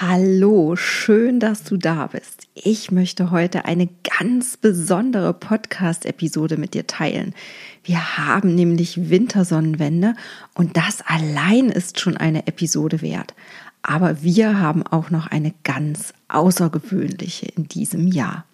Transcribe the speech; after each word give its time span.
Hallo, 0.00 0.76
schön, 0.76 1.40
dass 1.40 1.64
du 1.64 1.76
da 1.76 2.06
bist. 2.06 2.46
Ich 2.54 2.92
möchte 2.92 3.32
heute 3.32 3.64
eine 3.64 3.88
ganz 4.20 4.56
besondere 4.56 5.34
Podcast-Episode 5.34 6.56
mit 6.56 6.74
dir 6.74 6.86
teilen. 6.86 7.34
Wir 7.82 8.16
haben 8.16 8.54
nämlich 8.54 9.10
Wintersonnenwende 9.10 10.14
und 10.54 10.76
das 10.76 11.02
allein 11.04 11.68
ist 11.68 11.98
schon 11.98 12.16
eine 12.16 12.46
Episode 12.46 13.02
wert. 13.02 13.34
Aber 13.82 14.22
wir 14.22 14.60
haben 14.60 14.84
auch 14.84 15.10
noch 15.10 15.26
eine 15.26 15.52
ganz 15.64 16.14
außergewöhnliche 16.28 17.46
in 17.56 17.66
diesem 17.66 18.06
Jahr. 18.06 18.44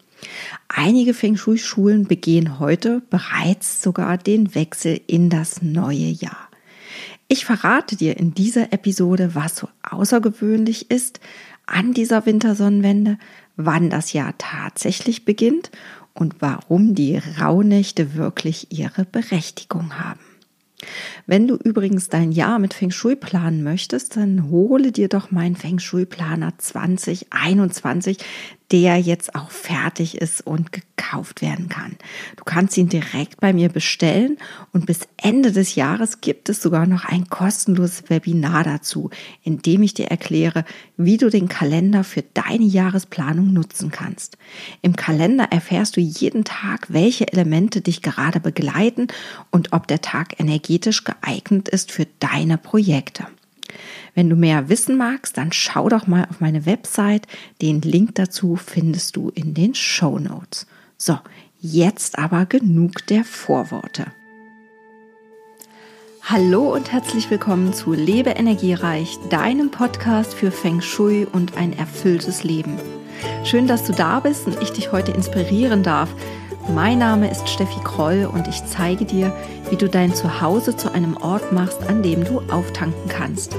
Einige 0.68 1.12
Feng 1.12 1.36
Shui-Schulen 1.36 2.06
begehen 2.06 2.58
heute 2.58 3.02
bereits 3.10 3.82
sogar 3.82 4.16
den 4.16 4.54
Wechsel 4.54 4.98
in 5.06 5.28
das 5.28 5.60
neue 5.60 6.08
Jahr. 6.08 6.48
Ich 7.28 7.44
verrate 7.44 7.96
dir 7.96 8.16
in 8.18 8.34
dieser 8.34 8.72
Episode, 8.72 9.34
was 9.34 9.56
so 9.56 9.68
außergewöhnlich 9.82 10.90
ist 10.90 11.20
an 11.66 11.94
dieser 11.94 12.26
Wintersonnenwende, 12.26 13.18
wann 13.56 13.88
das 13.88 14.12
Jahr 14.12 14.34
tatsächlich 14.36 15.24
beginnt 15.24 15.70
und 16.12 16.36
warum 16.40 16.94
die 16.94 17.20
Rauhnächte 17.40 18.14
wirklich 18.14 18.68
ihre 18.70 19.04
Berechtigung 19.04 19.98
haben. 19.98 20.20
Wenn 21.26 21.48
du 21.48 21.56
übrigens 21.56 22.08
dein 22.08 22.32
Jahr 22.32 22.58
mit 22.58 22.74
Feng 22.74 22.90
Shui 22.90 23.16
planen 23.16 23.62
möchtest, 23.62 24.16
dann 24.16 24.50
hole 24.50 24.92
dir 24.92 25.08
doch 25.08 25.30
meinen 25.30 25.56
Feng 25.56 25.78
Shui 25.78 26.04
Planer 26.04 26.52
2021 26.58 28.18
der 28.72 28.98
jetzt 28.98 29.34
auch 29.34 29.50
fertig 29.50 30.16
ist 30.18 30.46
und 30.46 30.72
gekauft 30.72 31.42
werden 31.42 31.68
kann. 31.68 31.96
Du 32.36 32.44
kannst 32.44 32.76
ihn 32.76 32.88
direkt 32.88 33.40
bei 33.40 33.52
mir 33.52 33.68
bestellen 33.68 34.38
und 34.72 34.86
bis 34.86 35.00
Ende 35.16 35.52
des 35.52 35.74
Jahres 35.74 36.20
gibt 36.20 36.48
es 36.48 36.62
sogar 36.62 36.86
noch 36.86 37.04
ein 37.04 37.28
kostenloses 37.28 38.08
Webinar 38.08 38.64
dazu, 38.64 39.10
in 39.42 39.60
dem 39.60 39.82
ich 39.82 39.94
dir 39.94 40.06
erkläre, 40.06 40.64
wie 40.96 41.18
du 41.18 41.28
den 41.28 41.48
Kalender 41.48 42.04
für 42.04 42.22
deine 42.22 42.64
Jahresplanung 42.64 43.52
nutzen 43.52 43.90
kannst. 43.90 44.38
Im 44.80 44.96
Kalender 44.96 45.44
erfährst 45.50 45.96
du 45.96 46.00
jeden 46.00 46.44
Tag, 46.44 46.86
welche 46.92 47.30
Elemente 47.32 47.80
dich 47.80 48.02
gerade 48.02 48.40
begleiten 48.40 49.08
und 49.50 49.72
ob 49.72 49.86
der 49.88 50.00
Tag 50.00 50.40
energetisch 50.40 51.04
geeignet 51.04 51.68
ist 51.68 51.92
für 51.92 52.06
deine 52.18 52.56
Projekte. 52.56 53.26
Wenn 54.14 54.28
du 54.28 54.36
mehr 54.36 54.68
wissen 54.68 54.96
magst, 54.96 55.36
dann 55.36 55.52
schau 55.52 55.88
doch 55.88 56.06
mal 56.06 56.26
auf 56.30 56.40
meine 56.40 56.66
Website. 56.66 57.26
Den 57.62 57.80
Link 57.80 58.14
dazu 58.14 58.56
findest 58.56 59.16
du 59.16 59.30
in 59.30 59.54
den 59.54 59.74
Show 59.74 60.18
Notes. 60.18 60.66
So, 60.96 61.18
jetzt 61.60 62.18
aber 62.18 62.46
genug 62.46 63.06
der 63.06 63.24
Vorworte. 63.24 64.06
Hallo 66.22 66.72
und 66.72 66.90
herzlich 66.90 67.30
willkommen 67.30 67.74
zu 67.74 67.92
Lebe 67.92 68.30
Energiereich, 68.30 69.18
deinem 69.28 69.70
Podcast 69.70 70.32
für 70.32 70.50
Feng 70.50 70.80
Shui 70.80 71.26
und 71.30 71.58
ein 71.58 71.76
erfülltes 71.76 72.44
Leben. 72.44 72.78
Schön, 73.44 73.66
dass 73.66 73.84
du 73.84 73.92
da 73.92 74.20
bist 74.20 74.46
und 74.46 74.62
ich 74.62 74.70
dich 74.70 74.90
heute 74.90 75.12
inspirieren 75.12 75.82
darf. 75.82 76.08
Mein 76.72 76.98
Name 76.98 77.30
ist 77.30 77.48
Steffi 77.48 77.78
Kroll 77.84 78.28
und 78.32 78.48
ich 78.48 78.64
zeige 78.64 79.04
dir, 79.04 79.32
wie 79.68 79.76
du 79.76 79.88
dein 79.88 80.14
Zuhause 80.14 80.74
zu 80.74 80.92
einem 80.92 81.16
Ort 81.18 81.52
machst, 81.52 81.86
an 81.88 82.02
dem 82.02 82.24
du 82.24 82.40
auftanken 82.50 83.08
kannst. 83.08 83.54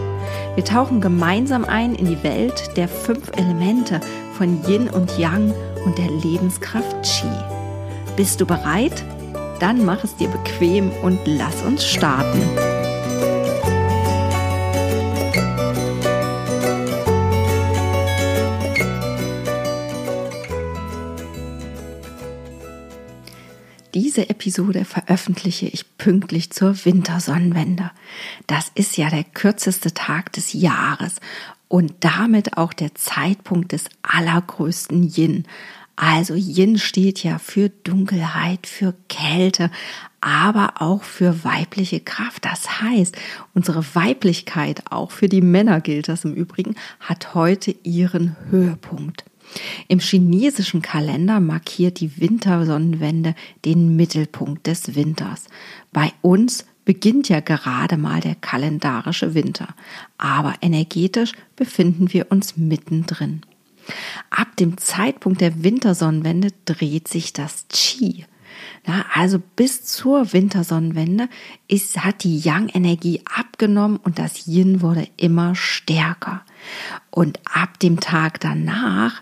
Wir 0.56 0.66
tauchen 0.66 1.02
gemeinsam 1.02 1.66
ein 1.66 1.94
in 1.94 2.08
die 2.08 2.24
Welt 2.24 2.76
der 2.76 2.88
fünf 2.88 3.32
Elemente 3.38 4.00
von 4.34 4.60
Yin 4.68 4.90
und 4.90 5.18
Yang 5.20 5.54
und 5.86 5.98
der 5.98 6.10
Lebenskraft 6.10 6.96
Qi. 7.04 7.28
Bist 8.16 8.42
du 8.42 8.46
bereit? 8.46 9.04
Dann 9.60 9.86
mach 9.86 10.04
es 10.04 10.16
dir 10.16 10.28
bequem 10.28 10.92
und 11.04 11.20
lass 11.26 11.62
uns 11.62 11.86
starten. 11.86 12.75
Diese 23.96 24.30
Episode 24.30 24.84
veröffentliche 24.84 25.68
ich 25.68 25.98
pünktlich 25.98 26.52
zur 26.52 26.84
Wintersonnenwende. 26.84 27.92
Das 28.46 28.70
ist 28.76 28.98
ja 28.98 29.10
der 29.10 29.24
kürzeste 29.24 29.94
Tag 29.94 30.34
des 30.34 30.52
Jahres 30.52 31.22
und 31.70 31.94
damit 32.02 32.58
auch 32.58 32.74
der 32.74 32.94
Zeitpunkt 32.96 33.72
des 33.72 33.86
allergrößten 34.04 35.14
Yin. 35.16 35.46
Also 35.96 36.34
Yin 36.34 36.78
steht 36.78 37.24
ja 37.24 37.40
für 37.40 37.70
Dunkelheit, 37.70 38.68
für 38.68 38.94
Kälte, 39.08 39.72
aber 40.20 40.82
auch 40.82 41.04
für 41.04 41.46
weibliche 41.46 42.02
Kraft. 42.02 42.44
Das 42.44 42.82
heißt, 42.82 43.16
unsere 43.54 43.96
Weiblichkeit, 43.96 44.92
auch 44.92 45.12
für 45.12 45.30
die 45.30 45.40
Männer 45.40 45.80
gilt 45.80 46.10
das 46.10 46.26
im 46.26 46.34
Übrigen, 46.34 46.76
hat 47.00 47.34
heute 47.34 47.74
ihren 47.84 48.36
Höhepunkt. 48.50 49.24
Im 49.88 50.00
chinesischen 50.00 50.82
Kalender 50.82 51.40
markiert 51.40 52.00
die 52.00 52.20
Wintersonnenwende 52.20 53.36
den 53.64 53.96
Mittelpunkt 53.96 54.68
des 54.68 54.96
Winters. 54.96 55.46
Bei 55.92 56.12
uns 56.22 56.66
beginnt 56.86 57.30
ja 57.30 57.40
gerade 57.40 57.98
mal 57.98 58.22
der 58.22 58.36
kalendarische 58.36 59.34
Winter, 59.34 59.70
aber 60.18 60.56
energetisch 60.62 61.34
befinden 61.56 62.14
wir 62.14 62.32
uns 62.32 62.58
mittendrin. 62.58 63.42
Ab 64.30 64.56
dem 64.58 64.78
Zeitpunkt 64.78 65.42
der 65.42 65.64
Wintersonnenwende 65.64 66.50
dreht 66.66 67.08
sich 67.08 67.34
das 67.34 67.66
Qi. 67.70 68.26
Na, 68.86 69.06
also 69.14 69.40
bis 69.56 69.84
zur 69.84 70.34
Wintersonnenwende 70.34 71.30
ist, 71.68 72.04
hat 72.04 72.24
die 72.24 72.40
Yang-Energie 72.40 73.22
abgenommen 73.26 73.98
und 73.98 74.20
das 74.20 74.48
Yin 74.48 74.82
wurde 74.82 75.08
immer 75.18 75.56
stärker. 75.56 76.44
Und 77.10 77.40
ab 77.46 77.80
dem 77.80 78.00
Tag 78.00 78.40
danach, 78.40 79.22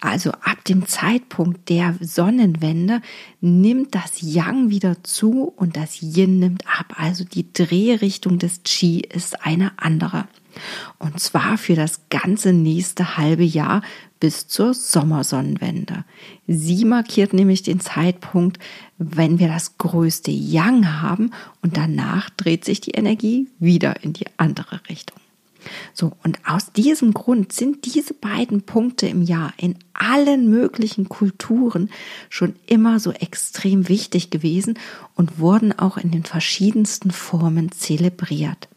also 0.00 0.32
ab 0.32 0.64
dem 0.64 0.86
Zeitpunkt 0.86 1.68
der 1.68 1.94
Sonnenwende, 2.00 3.00
nimmt 3.40 3.94
das 3.94 4.20
Yang 4.20 4.68
wieder 4.70 5.02
zu 5.02 5.52
und 5.56 5.76
das 5.76 6.02
Yin 6.02 6.38
nimmt 6.38 6.64
ab. 6.66 6.94
Also 6.96 7.24
die 7.24 7.52
Drehrichtung 7.52 8.38
des 8.38 8.62
Qi 8.64 9.00
ist 9.00 9.44
eine 9.46 9.72
andere. 9.76 10.28
Und 10.98 11.20
zwar 11.20 11.58
für 11.58 11.74
das 11.74 12.00
ganze 12.10 12.52
nächste 12.52 13.16
halbe 13.16 13.44
Jahr 13.44 13.82
bis 14.20 14.48
zur 14.48 14.74
Sommersonnenwende. 14.74 16.04
Sie 16.46 16.84
markiert 16.84 17.32
nämlich 17.32 17.62
den 17.62 17.80
Zeitpunkt, 17.80 18.58
wenn 18.98 19.38
wir 19.38 19.48
das 19.48 19.76
größte 19.78 20.30
Yang 20.30 21.00
haben 21.02 21.30
und 21.62 21.76
danach 21.76 22.30
dreht 22.30 22.64
sich 22.64 22.80
die 22.80 22.92
Energie 22.92 23.48
wieder 23.58 24.02
in 24.02 24.12
die 24.12 24.26
andere 24.36 24.80
Richtung. 24.88 25.18
So, 25.92 26.12
und 26.22 26.38
aus 26.46 26.72
diesem 26.72 27.14
Grund 27.14 27.52
sind 27.52 27.94
diese 27.94 28.14
beiden 28.14 28.62
Punkte 28.62 29.06
im 29.06 29.22
Jahr 29.22 29.52
in 29.56 29.76
allen 29.92 30.50
möglichen 30.50 31.08
Kulturen 31.08 31.90
schon 32.28 32.54
immer 32.66 33.00
so 33.00 33.12
extrem 33.12 33.88
wichtig 33.88 34.30
gewesen 34.30 34.78
und 35.14 35.38
wurden 35.38 35.78
auch 35.78 35.96
in 35.96 36.10
den 36.10 36.24
verschiedensten 36.24 37.10
Formen 37.10 37.72
zelebriert. 37.72 38.68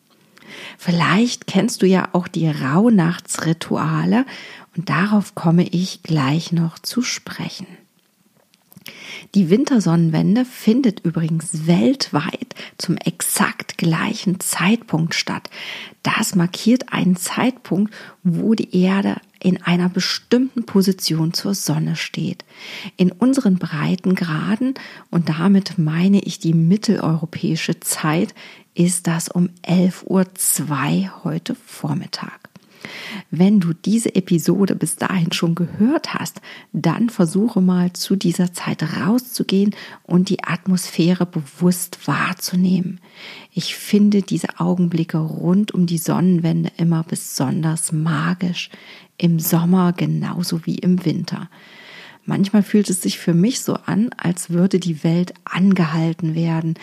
Vielleicht 0.78 1.47
kennst 1.47 1.81
du 1.81 1.85
ja 1.85 2.09
auch 2.13 2.28
die 2.28 2.50
Rauhnachtsrituale 2.50 4.25
und 4.75 4.90
darauf 4.90 5.35
komme 5.35 5.68
ich 5.68 6.03
gleich 6.03 6.51
noch 6.51 6.79
zu 6.79 7.01
sprechen. 7.01 7.68
Die 9.35 9.50
Wintersonnenwende 9.50 10.45
findet 10.45 11.01
übrigens 11.01 11.68
weltweit 11.68 12.56
zum 12.78 12.97
exakt 12.97 13.78
gleichen 13.78 14.40
Zeitpunkt 14.40 15.16
statt. 15.16 15.50
Das 16.03 16.35
markiert 16.35 16.94
einen 16.94 17.18
Zeitpunkt, 17.18 17.94
wo 18.24 18.53
die 18.53 18.75
Erde 18.81 19.18
in 19.39 19.62
einer 19.62 19.89
bestimmten 19.89 20.66
Position 20.66 21.34
zur 21.34 21.53
Sonne 21.53 21.95
steht. 21.95 22.45
In 22.95 23.12
unseren 23.12 23.57
Breitengraden, 23.57 24.75
und 25.12 25.29
damit 25.29 25.78
meine 25.78 26.19
ich 26.22 26.39
die 26.39 26.53
mitteleuropäische 26.53 27.79
Zeit, 27.79 28.34
ist 28.77 29.07
das 29.07 29.27
um 29.27 29.49
11.02 29.65 30.05
Uhr 30.05 31.23
heute 31.23 31.55
Vormittag. 31.55 32.39
Wenn 33.31 33.59
du 33.59 33.73
diese 33.73 34.13
Episode 34.13 34.75
bis 34.75 34.95
dahin 34.95 35.31
schon 35.31 35.56
gehört 35.56 36.13
hast, 36.13 36.41
dann 36.74 37.09
versuche 37.09 37.59
mal 37.59 37.91
zu 37.94 38.15
dieser 38.15 38.53
Zeit 38.53 38.83
rauszugehen 38.83 39.75
und 40.03 40.29
die 40.29 40.44
Atmosphäre 40.44 41.25
bewusst 41.25 42.07
wahrzunehmen. 42.07 43.01
Ich 43.51 43.75
finde 43.75 44.21
diese 44.21 44.59
Augenblicke 44.59 45.18
rund 45.18 45.74
um 45.74 45.88
die 45.88 45.97
Sonnenwende 45.97 46.71
immer 46.77 47.03
besonders 47.03 47.91
magisch, 47.91 48.69
im 49.18 49.39
Sommer 49.39 49.91
genauso 49.91 50.65
wie 50.68 50.75
im 50.75 51.03
Winter. 51.03 51.50
Manchmal 52.25 52.62
fühlt 52.62 52.89
es 52.91 53.01
sich 53.01 53.18
für 53.18 53.33
mich 53.33 53.62
so 53.62 53.74
an, 53.74 54.12
als 54.18 54.51
würde 54.51 54.79
die 54.79 55.03
Welt 55.03 55.33
angehalten 55.45 56.35
werden. 56.35 56.75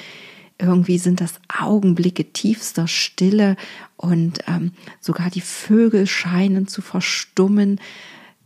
Irgendwie 0.59 0.99
sind 0.99 1.21
das 1.21 1.35
Augenblicke 1.49 2.33
tiefster 2.33 2.87
Stille 2.87 3.57
und 3.97 4.39
ähm, 4.47 4.73
sogar 5.01 5.31
die 5.31 5.41
Vögel 5.41 6.07
scheinen 6.07 6.69
zu 6.69 6.81
verstummen. 6.81 7.81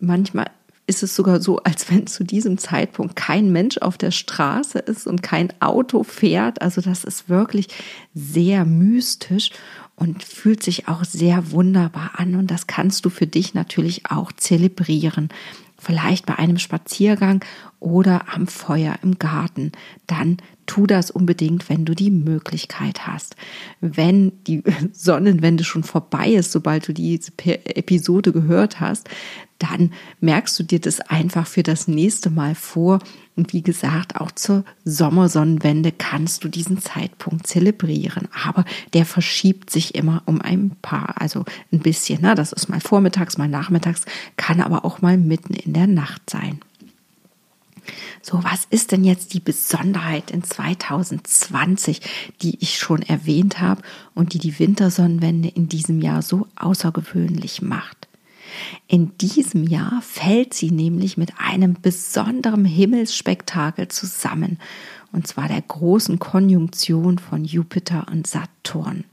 Manchmal 0.01 0.47
ist 0.87 1.03
es 1.03 1.15
sogar 1.15 1.43
so, 1.43 1.59
als 1.59 1.91
wenn 1.91 2.07
zu 2.07 2.25
diesem 2.25 2.57
Zeitpunkt 2.57 3.15
kein 3.15 3.53
Mensch 3.53 3.77
auf 3.79 3.99
der 3.99 4.11
Straße 4.11 4.79
ist 4.79 5.07
und 5.07 5.23
kein 5.23 5.53
Auto 5.61 6.03
fährt. 6.03 6.63
Also 6.63 6.81
das 6.81 7.05
ist 7.05 7.29
wirklich 7.29 7.69
sehr 8.15 8.65
mystisch. 8.65 9.51
und 10.01 10.23
fühlt 10.23 10.63
sich 10.63 10.87
auch 10.87 11.05
sehr 11.05 11.51
wunderbar 11.51 12.13
an. 12.15 12.37
Und 12.37 12.53
das 12.53 12.69
kannst 12.69 13.05
du 13.05 13.11
für 13.11 13.27
dich 13.27 13.53
natürlich 13.55 14.11
auch 14.11 14.31
zelebrieren. 14.31 15.29
Vielleicht 15.77 16.25
bei 16.25 16.39
einem 16.39 16.59
Spaziergang 16.59 17.45
oder 17.81 18.33
am 18.33 18.47
Feuer 18.47 18.95
im 19.03 19.19
Garten. 19.19 19.73
Dann 20.07 20.39
tu 20.69 20.87
das 20.87 21.11
unbedingt, 21.11 21.69
wenn 21.69 21.85
du 21.85 21.95
die 21.95 22.13
Möglichkeit 22.13 23.09
hast. 23.09 23.35
Wenn 23.81 24.33
die 24.45 24.63
Sonnenwende 24.93 25.65
schon 25.65 25.83
vorbei 25.83 26.29
ist, 26.29 26.53
sobald 26.53 26.87
du 26.87 26.95
diese 26.95 27.33
Episode 27.45 28.31
gehört 28.31 28.79
hast, 28.79 29.09
dann 29.59 29.93
merkst 30.21 30.57
du 30.59 30.63
dir 30.63 30.81
das 30.81 31.01
einfach 31.01 31.47
für 31.47 31.65
das 31.65 31.89
nächste 31.89 32.31
Mal 32.31 32.55
vor. 32.55 33.01
Und 33.35 33.53
wie 33.53 33.63
gesagt, 33.63 34.21
auch 34.21 34.31
zur 34.31 34.65
Sommersonnenwende 34.85 35.91
kannst 35.91 36.45
du 36.45 36.49
diesen 36.49 36.81
Zeitpunkt 36.81 37.47
zelebrieren. 37.47 38.29
Aber 38.45 38.65
der 38.93 39.05
verschiebt 39.05 39.71
sich 39.71 39.97
immer 39.97 40.23
um 40.27 40.41
ein 40.41 40.77
paar, 40.81 41.21
also 41.21 41.45
ein 41.73 41.81
bisschen. 41.81 42.23
Ne? 42.23 42.37
Das 42.37 42.53
ist 42.53 42.69
mal 42.69 42.81
vormittags, 42.81 43.37
mal 43.37 43.49
nachmittags, 43.49 44.05
kann 44.37 44.61
aber 44.61 44.85
auch 44.85 45.03
mal 45.03 45.19
mitten 45.19 45.55
in 45.55 45.73
der 45.73 45.89
Nacht 45.89 46.31
sein. 46.31 46.61
So, 48.23 48.43
was 48.43 48.67
ist 48.71 48.93
denn 48.93 49.05
jetzt 49.05 49.35
die 49.35 49.41
Besonderheit 49.41 50.31
in 50.31 50.43
2020, 50.43 52.01
die 52.43 52.59
ich 52.61 52.79
schon 52.79 53.03
erwähnt 53.03 53.61
habe 53.61 53.83
und 54.15 54.35
die 54.35 54.39
die 54.39 54.59
Wintersonnenwende 54.59 55.49
in 55.49 55.69
diesem 55.69 56.01
Jahr 56.01 56.23
so 56.23 56.47
außergewöhnlich 56.57 57.63
macht? 57.63 58.09
In 58.87 59.17
diesem 59.19 59.65
Jahr 59.65 60.01
fällt 60.03 60.55
sie 60.55 60.71
nämlich 60.71 61.17
mit 61.17 61.33
einem 61.39 61.77
besonderen 61.81 62.65
Himmelsspektakel 62.65 63.89
zusammen, 63.89 64.59
und 65.13 65.27
zwar 65.27 65.49
der 65.49 65.63
großen 65.63 66.19
Konjunktion 66.19 67.19
von 67.19 67.45
Jupiter 67.45 68.07
und 68.11 68.27
Saturn. 68.27 69.05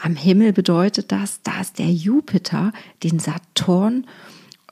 Am 0.00 0.16
Himmel 0.16 0.52
bedeutet 0.52 1.12
das, 1.12 1.40
dass 1.42 1.72
der 1.72 1.90
Jupiter 1.90 2.72
den 3.02 3.18
Saturn 3.18 4.06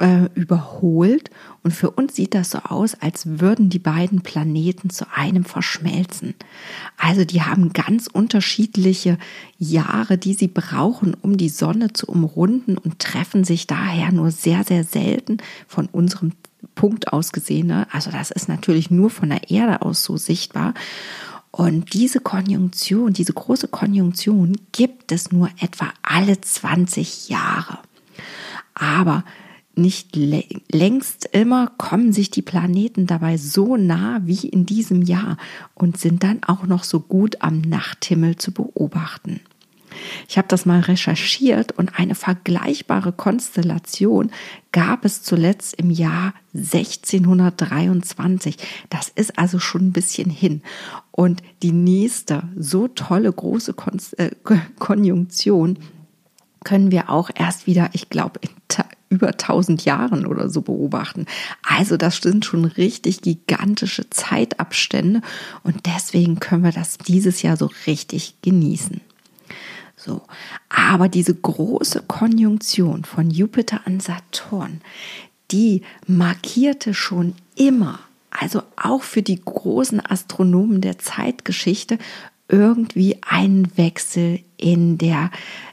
äh, 0.02 0.28
überholt. 0.34 1.30
Und 1.62 1.70
für 1.70 1.90
uns 1.90 2.16
sieht 2.16 2.34
das 2.34 2.50
so 2.50 2.58
aus, 2.58 2.96
als 3.00 3.38
würden 3.38 3.70
die 3.70 3.78
beiden 3.78 4.20
Planeten 4.22 4.90
zu 4.90 5.06
einem 5.14 5.44
verschmelzen. 5.44 6.34
Also 6.98 7.24
die 7.24 7.42
haben 7.42 7.72
ganz 7.72 8.08
unterschiedliche 8.08 9.16
Jahre, 9.58 10.18
die 10.18 10.34
sie 10.34 10.48
brauchen, 10.48 11.14
um 11.14 11.36
die 11.36 11.48
Sonne 11.48 11.92
zu 11.92 12.06
umrunden 12.06 12.76
und 12.76 12.98
treffen 12.98 13.44
sich 13.44 13.68
daher 13.68 14.10
nur 14.10 14.32
sehr, 14.32 14.64
sehr 14.64 14.82
selten 14.82 15.38
von 15.68 15.86
unserem 15.86 16.32
Punkt 16.74 17.12
aus 17.12 17.30
gesehen. 17.30 17.68
Ne? 17.68 17.86
Also 17.92 18.10
das 18.10 18.32
ist 18.32 18.48
natürlich 18.48 18.90
nur 18.90 19.08
von 19.08 19.30
der 19.30 19.50
Erde 19.50 19.82
aus 19.82 20.02
so 20.02 20.16
sichtbar. 20.16 20.74
Und 21.52 21.92
diese 21.92 22.18
Konjunktion, 22.18 23.12
diese 23.12 23.34
große 23.34 23.68
Konjunktion 23.68 24.56
gibt 24.72 25.12
es 25.12 25.30
nur 25.30 25.48
etwa 25.60 25.92
alle 26.02 26.40
20 26.40 27.28
Jahre. 27.28 27.78
Aber 28.74 29.22
nicht 29.74 30.16
längst 30.16 31.28
immer 31.32 31.72
kommen 31.78 32.12
sich 32.12 32.30
die 32.30 32.42
Planeten 32.42 33.06
dabei 33.06 33.38
so 33.38 33.76
nah 33.76 34.20
wie 34.24 34.48
in 34.48 34.66
diesem 34.66 35.02
Jahr 35.02 35.36
und 35.74 35.98
sind 35.98 36.22
dann 36.22 36.42
auch 36.44 36.64
noch 36.64 36.84
so 36.84 37.00
gut 37.00 37.36
am 37.40 37.60
Nachthimmel 37.60 38.36
zu 38.36 38.52
beobachten. 38.52 39.40
Ich 40.28 40.38
habe 40.38 40.48
das 40.48 40.66
mal 40.66 40.80
recherchiert 40.80 41.72
und 41.72 41.98
eine 41.98 42.14
vergleichbare 42.14 43.12
Konstellation 43.12 44.30
gab 44.72 45.04
es 45.04 45.22
zuletzt 45.22 45.74
im 45.74 45.90
Jahr 45.90 46.34
1623. 46.54 48.56
Das 48.90 49.08
ist 49.08 49.38
also 49.38 49.58
schon 49.58 49.88
ein 49.88 49.92
bisschen 49.92 50.30
hin. 50.30 50.62
Und 51.10 51.42
die 51.62 51.72
nächste 51.72 52.44
so 52.56 52.88
tolle 52.88 53.30
große 53.32 53.74
Kon 53.74 54.00
äh, 54.16 54.30
Konjunktion 54.78 55.78
können 56.64 56.90
wir 56.90 57.10
auch 57.10 57.28
erst 57.34 57.66
wieder, 57.66 57.90
ich 57.92 58.08
glaube, 58.08 58.40
in 58.40 58.48
über 59.12 59.28
1000 59.28 59.84
Jahren 59.84 60.26
oder 60.26 60.48
so 60.48 60.62
beobachten. 60.62 61.26
Also 61.62 61.98
das 61.98 62.16
sind 62.16 62.46
schon 62.46 62.64
richtig 62.64 63.20
gigantische 63.20 64.08
Zeitabstände 64.08 65.20
und 65.62 65.86
deswegen 65.86 66.40
können 66.40 66.64
wir 66.64 66.72
das 66.72 66.96
dieses 66.96 67.42
Jahr 67.42 67.58
so 67.58 67.70
richtig 67.86 68.36
genießen. 68.40 69.02
So, 69.96 70.22
aber 70.68 71.08
diese 71.08 71.34
große 71.34 72.04
Konjunktion 72.08 73.04
von 73.04 73.30
Jupiter 73.30 73.82
an 73.84 74.00
Saturn, 74.00 74.80
die 75.50 75.82
markierte 76.06 76.94
schon 76.94 77.34
immer, 77.54 78.00
also 78.30 78.62
auch 78.76 79.02
für 79.02 79.22
die 79.22 79.40
großen 79.40 80.04
Astronomen 80.04 80.80
der 80.80 80.98
Zeitgeschichte, 80.98 81.98
irgendwie 82.48 83.18
einen 83.22 83.76
Wechsel 83.76 84.40
in 84.56 84.98
der, 84.98 85.30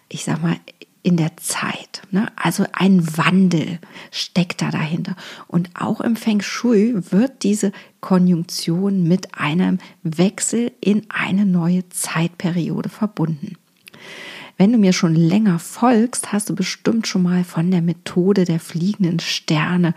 ich 0.10 0.26
sag 0.26 0.44
mal, 0.44 0.58
in 1.04 1.18
der 1.18 1.38
Zeit. 1.38 2.02
Ne? 2.12 2.28
Also 2.36 2.66
ein 2.74 3.18
Wandel 3.18 3.80
steckt 4.12 4.62
da 4.62 4.72
dahinter. 4.72 5.16
Und 5.48 5.70
auch 5.76 6.02
im 6.02 6.16
Feng 6.16 6.42
Shui 6.42 6.94
wird 7.12 7.44
diese 7.44 7.72
Konjunktion 8.02 9.04
mit 9.04 9.36
einem 9.36 9.80
Wechsel 10.04 10.72
in 10.82 11.06
eine 11.10 11.46
neue 11.46 11.88
Zeitperiode 11.90 12.90
verbunden. 12.90 13.58
Wenn 14.60 14.74
du 14.74 14.78
mir 14.78 14.92
schon 14.92 15.16
länger 15.16 15.58
folgst, 15.58 16.34
hast 16.34 16.50
du 16.50 16.54
bestimmt 16.54 17.08
schon 17.08 17.24
mal 17.24 17.46
von 17.46 17.72
der 17.72 17.82
Methode 17.82 18.44
der 18.44 18.60
fliegenden 18.60 19.22
Sterne 19.22 19.94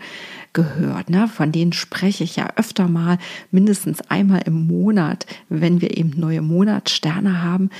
gehört. 0.53 1.09
Ne? 1.09 1.27
Von 1.27 1.51
denen 1.51 1.73
spreche 1.73 2.23
ich 2.23 2.37
ja 2.37 2.47
öfter 2.55 2.87
mal, 2.87 3.17
mindestens 3.51 3.99
einmal 4.09 4.43
im 4.45 4.65
Monat, 4.65 5.25
wenn 5.49 5.81
wir 5.81 5.97
eben 5.97 6.17
neue 6.17 6.41
Monatssterne 6.41 7.43
haben. 7.43 7.71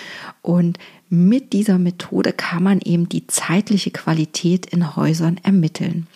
Und 0.41 0.77
mit 1.07 1.53
dieser 1.53 1.79
Methode 1.79 2.33
kann 2.33 2.63
man 2.63 2.81
eben 2.81 3.07
die 3.07 3.27
zeitliche 3.27 3.91
Qualität 3.91 4.65
in 4.65 4.97
Häusern 4.97 5.39
ermitteln. 5.41 6.07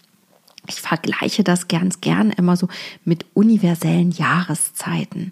Ich 0.68 0.82
vergleiche 0.82 1.44
das 1.44 1.68
ganz 1.68 2.02
gern 2.02 2.32
immer 2.32 2.58
so 2.58 2.68
mit 3.06 3.26
universellen 3.34 4.12
Jahreszeiten. 4.12 5.32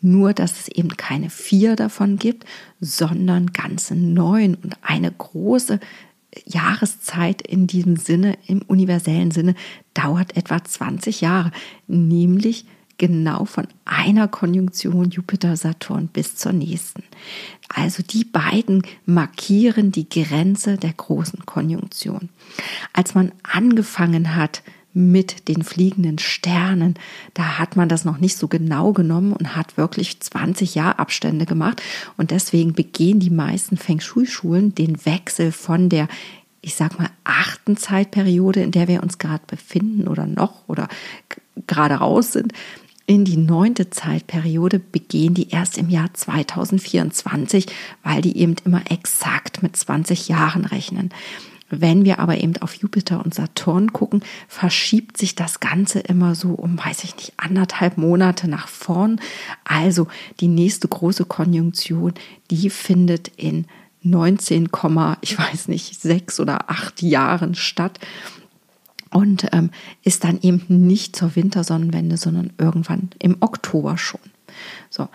Nur, 0.00 0.34
dass 0.34 0.60
es 0.60 0.68
eben 0.68 0.96
keine 0.96 1.30
vier 1.30 1.76
davon 1.76 2.18
gibt, 2.18 2.44
sondern 2.80 3.52
ganze 3.52 3.94
neun 3.94 4.56
und 4.56 4.76
eine 4.82 5.10
große 5.10 5.78
Jahreszeit 6.46 7.42
in 7.42 7.66
diesem 7.66 7.96
Sinne, 7.96 8.38
im 8.46 8.62
universellen 8.62 9.30
Sinne, 9.30 9.54
dauert 9.94 10.36
etwa 10.36 10.62
20 10.62 11.20
Jahre, 11.20 11.52
nämlich 11.86 12.64
genau 12.98 13.44
von 13.44 13.66
einer 13.84 14.28
Konjunktion 14.28 15.10
Jupiter-Saturn 15.10 16.08
bis 16.08 16.36
zur 16.36 16.52
nächsten. 16.52 17.02
Also 17.68 18.02
die 18.02 18.24
beiden 18.24 18.82
markieren 19.06 19.92
die 19.92 20.08
Grenze 20.08 20.76
der 20.76 20.92
großen 20.92 21.44
Konjunktion. 21.46 22.28
Als 22.92 23.14
man 23.14 23.32
angefangen 23.42 24.34
hat, 24.36 24.62
mit 24.94 25.48
den 25.48 25.62
fliegenden 25.62 26.18
Sternen. 26.18 26.94
Da 27.34 27.58
hat 27.58 27.76
man 27.76 27.88
das 27.88 28.04
noch 28.04 28.18
nicht 28.18 28.36
so 28.36 28.48
genau 28.48 28.92
genommen 28.92 29.32
und 29.32 29.56
hat 29.56 29.76
wirklich 29.76 30.20
20 30.20 30.74
Jahr 30.74 30.98
Abstände 30.98 31.46
gemacht. 31.46 31.82
Und 32.16 32.30
deswegen 32.30 32.74
begehen 32.74 33.20
die 33.20 33.30
meisten 33.30 33.76
Feng 33.76 34.00
Shui-Schulen 34.00 34.74
den 34.74 35.04
Wechsel 35.06 35.52
von 35.52 35.88
der, 35.88 36.08
ich 36.60 36.74
sag 36.74 36.98
mal, 36.98 37.10
achten 37.24 37.76
Zeitperiode, 37.76 38.62
in 38.62 38.70
der 38.70 38.88
wir 38.88 39.02
uns 39.02 39.18
gerade 39.18 39.44
befinden 39.46 40.08
oder 40.08 40.26
noch 40.26 40.68
oder 40.68 40.88
gerade 41.66 41.94
raus 41.94 42.32
sind, 42.32 42.52
in 43.06 43.24
die 43.24 43.36
neunte 43.36 43.90
Zeitperiode 43.90 44.78
begehen 44.78 45.34
die 45.34 45.50
erst 45.50 45.78
im 45.78 45.88
Jahr 45.88 46.12
2024, 46.12 47.66
weil 48.02 48.22
die 48.22 48.38
eben 48.38 48.56
immer 48.64 48.82
exakt 48.90 49.62
mit 49.62 49.76
20 49.76 50.28
Jahren 50.28 50.64
rechnen. 50.64 51.10
Wenn 51.74 52.04
wir 52.04 52.18
aber 52.18 52.36
eben 52.36 52.58
auf 52.58 52.74
Jupiter 52.74 53.24
und 53.24 53.34
Saturn 53.34 53.94
gucken, 53.94 54.22
verschiebt 54.46 55.16
sich 55.16 55.34
das 55.34 55.58
Ganze 55.58 56.00
immer 56.00 56.34
so 56.34 56.50
um, 56.50 56.78
weiß 56.78 57.02
ich 57.04 57.16
nicht, 57.16 57.32
anderthalb 57.38 57.96
Monate 57.96 58.46
nach 58.46 58.68
vorn. 58.68 59.20
Also 59.64 60.06
die 60.40 60.48
nächste 60.48 60.86
große 60.86 61.24
Konjunktion, 61.24 62.12
die 62.50 62.68
findet 62.68 63.28
in 63.36 63.64
19, 64.02 64.68
ich 65.22 65.38
weiß 65.38 65.68
nicht, 65.68 65.98
sechs 65.98 66.40
oder 66.40 66.68
acht 66.68 67.00
Jahren 67.00 67.54
statt 67.54 67.98
und 69.12 69.48
ähm, 69.52 69.70
ist 70.02 70.24
dann 70.24 70.40
eben 70.40 70.64
nicht 70.68 71.16
zur 71.16 71.36
Wintersonnenwende, 71.36 72.16
sondern 72.16 72.52
irgendwann 72.58 73.10
im 73.18 73.36
Oktober 73.40 73.98
schon. 73.98 74.20
So. 74.90 75.08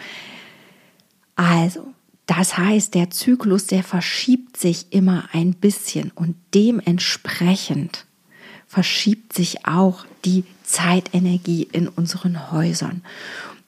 Also, 1.35 1.93
das 2.25 2.57
heißt, 2.57 2.93
der 2.93 3.09
Zyklus, 3.09 3.67
der 3.67 3.83
verschiebt 3.83 4.57
sich 4.57 4.87
immer 4.91 5.29
ein 5.31 5.53
bisschen 5.53 6.11
und 6.11 6.35
dementsprechend 6.53 8.05
verschiebt 8.67 9.33
sich 9.33 9.65
auch 9.65 10.05
die 10.25 10.43
Zeitenergie 10.63 11.67
in 11.71 11.87
unseren 11.87 12.51
Häusern. 12.51 13.01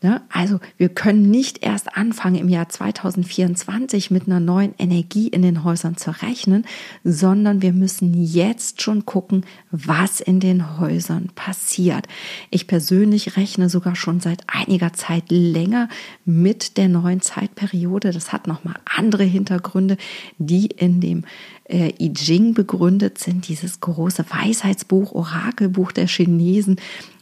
Ne? 0.01 0.21
Also 0.29 0.61
wir 0.77 0.87
können 0.87 1.29
nicht 1.29 1.61
erst 1.61 1.97
anfangen 1.97 2.35
im 2.35 2.47
Jahr 2.47 2.69
2024 2.69 4.11
mit 4.11 4.27
einer 4.27 4.39
neuen 4.39 4.73
Energie 4.77 5.27
in 5.27 5.41
den 5.41 5.65
Häusern 5.65 5.97
zu 5.97 6.11
rechnen, 6.21 6.65
sondern 7.03 7.61
wir 7.61 7.73
müssen 7.73 8.13
jetzt 8.13 8.81
schon 8.81 9.05
gucken, 9.05 9.45
was 9.71 10.21
in 10.21 10.39
den 10.39 10.79
Häusern 10.79 11.29
passiert. 11.35 12.07
Ich 12.49 12.65
persönlich 12.65 13.35
rechne 13.35 13.67
sogar 13.67 13.97
schon 13.97 14.21
seit 14.21 14.43
einiger 14.47 14.93
Zeit 14.93 15.25
länger 15.31 15.89
mit 16.23 16.77
der 16.77 16.87
neuen 16.87 17.19
Zeitperiode. 17.19 18.11
Das 18.11 18.31
hat 18.31 18.47
nochmal 18.47 18.75
andere 18.85 19.25
Hintergründe, 19.25 19.97
die 20.37 20.67
in 20.67 21.01
dem 21.01 21.25
äh, 21.65 21.91
I 21.99 22.13
Ching 22.13 22.53
begründet 22.53 23.17
sind, 23.17 23.49
dieses 23.49 23.81
große 23.81 24.23
Weisheitsbuch, 24.29 25.11
Orakelbuch 25.11 25.91
der 25.91 26.07
Chinesen, 26.07 26.77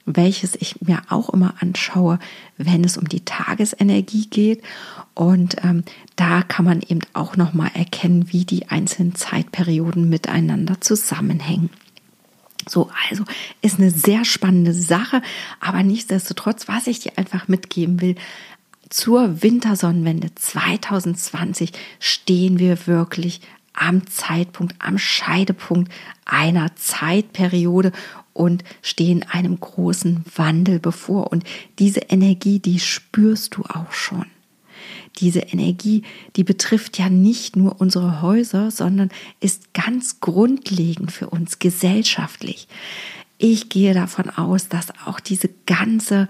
welches 0.07 0.55
ich 0.55 0.81
mir 0.81 1.01
auch 1.09 1.29
immer 1.29 1.55
anschaue, 1.59 2.17
wenn 2.57 2.83
es 2.83 2.97
um 2.97 3.07
die 3.07 3.25
Tagesenergie 3.25 4.27
geht. 4.27 4.63
Und 5.13 5.57
ähm, 5.63 5.83
da 6.15 6.41
kann 6.41 6.65
man 6.65 6.81
eben 6.81 7.01
auch 7.13 7.35
nochmal 7.35 7.71
erkennen, 7.73 8.31
wie 8.31 8.45
die 8.45 8.69
einzelnen 8.69 9.15
Zeitperioden 9.15 10.09
miteinander 10.09 10.79
zusammenhängen. 10.79 11.69
So, 12.67 12.89
also 13.09 13.23
ist 13.61 13.79
eine 13.79 13.91
sehr 13.91 14.25
spannende 14.25 14.73
Sache, 14.73 15.21
aber 15.59 15.83
nichtsdestotrotz, 15.83 16.67
was 16.67 16.87
ich 16.87 16.99
dir 16.99 17.11
einfach 17.17 17.47
mitgeben 17.47 18.01
will, 18.01 18.15
zur 18.89 19.43
Wintersonnenwende 19.43 20.33
2020 20.35 21.73
stehen 21.99 22.59
wir 22.59 22.87
wirklich 22.87 23.41
am 23.73 24.07
Zeitpunkt, 24.07 24.75
am 24.79 24.97
Scheidepunkt 24.97 25.91
einer 26.25 26.75
Zeitperiode 26.75 27.91
und 28.37 28.63
stehen 28.81 29.23
einem 29.23 29.59
großen 29.59 30.23
Wandel 30.35 30.79
bevor. 30.79 31.31
Und 31.31 31.43
diese 31.79 32.01
Energie, 32.01 32.59
die 32.59 32.79
spürst 32.79 33.57
du 33.57 33.63
auch 33.63 33.91
schon. 33.91 34.25
Diese 35.17 35.39
Energie, 35.39 36.03
die 36.35 36.43
betrifft 36.43 36.97
ja 36.99 37.09
nicht 37.09 37.55
nur 37.55 37.81
unsere 37.81 38.21
Häuser, 38.21 38.71
sondern 38.71 39.09
ist 39.39 39.73
ganz 39.73 40.19
grundlegend 40.19 41.11
für 41.11 41.29
uns 41.29 41.59
gesellschaftlich. 41.59 42.67
Ich 43.39 43.69
gehe 43.69 43.93
davon 43.93 44.29
aus, 44.29 44.69
dass 44.69 44.87
auch 45.05 45.19
diese 45.19 45.49
ganze 45.65 46.27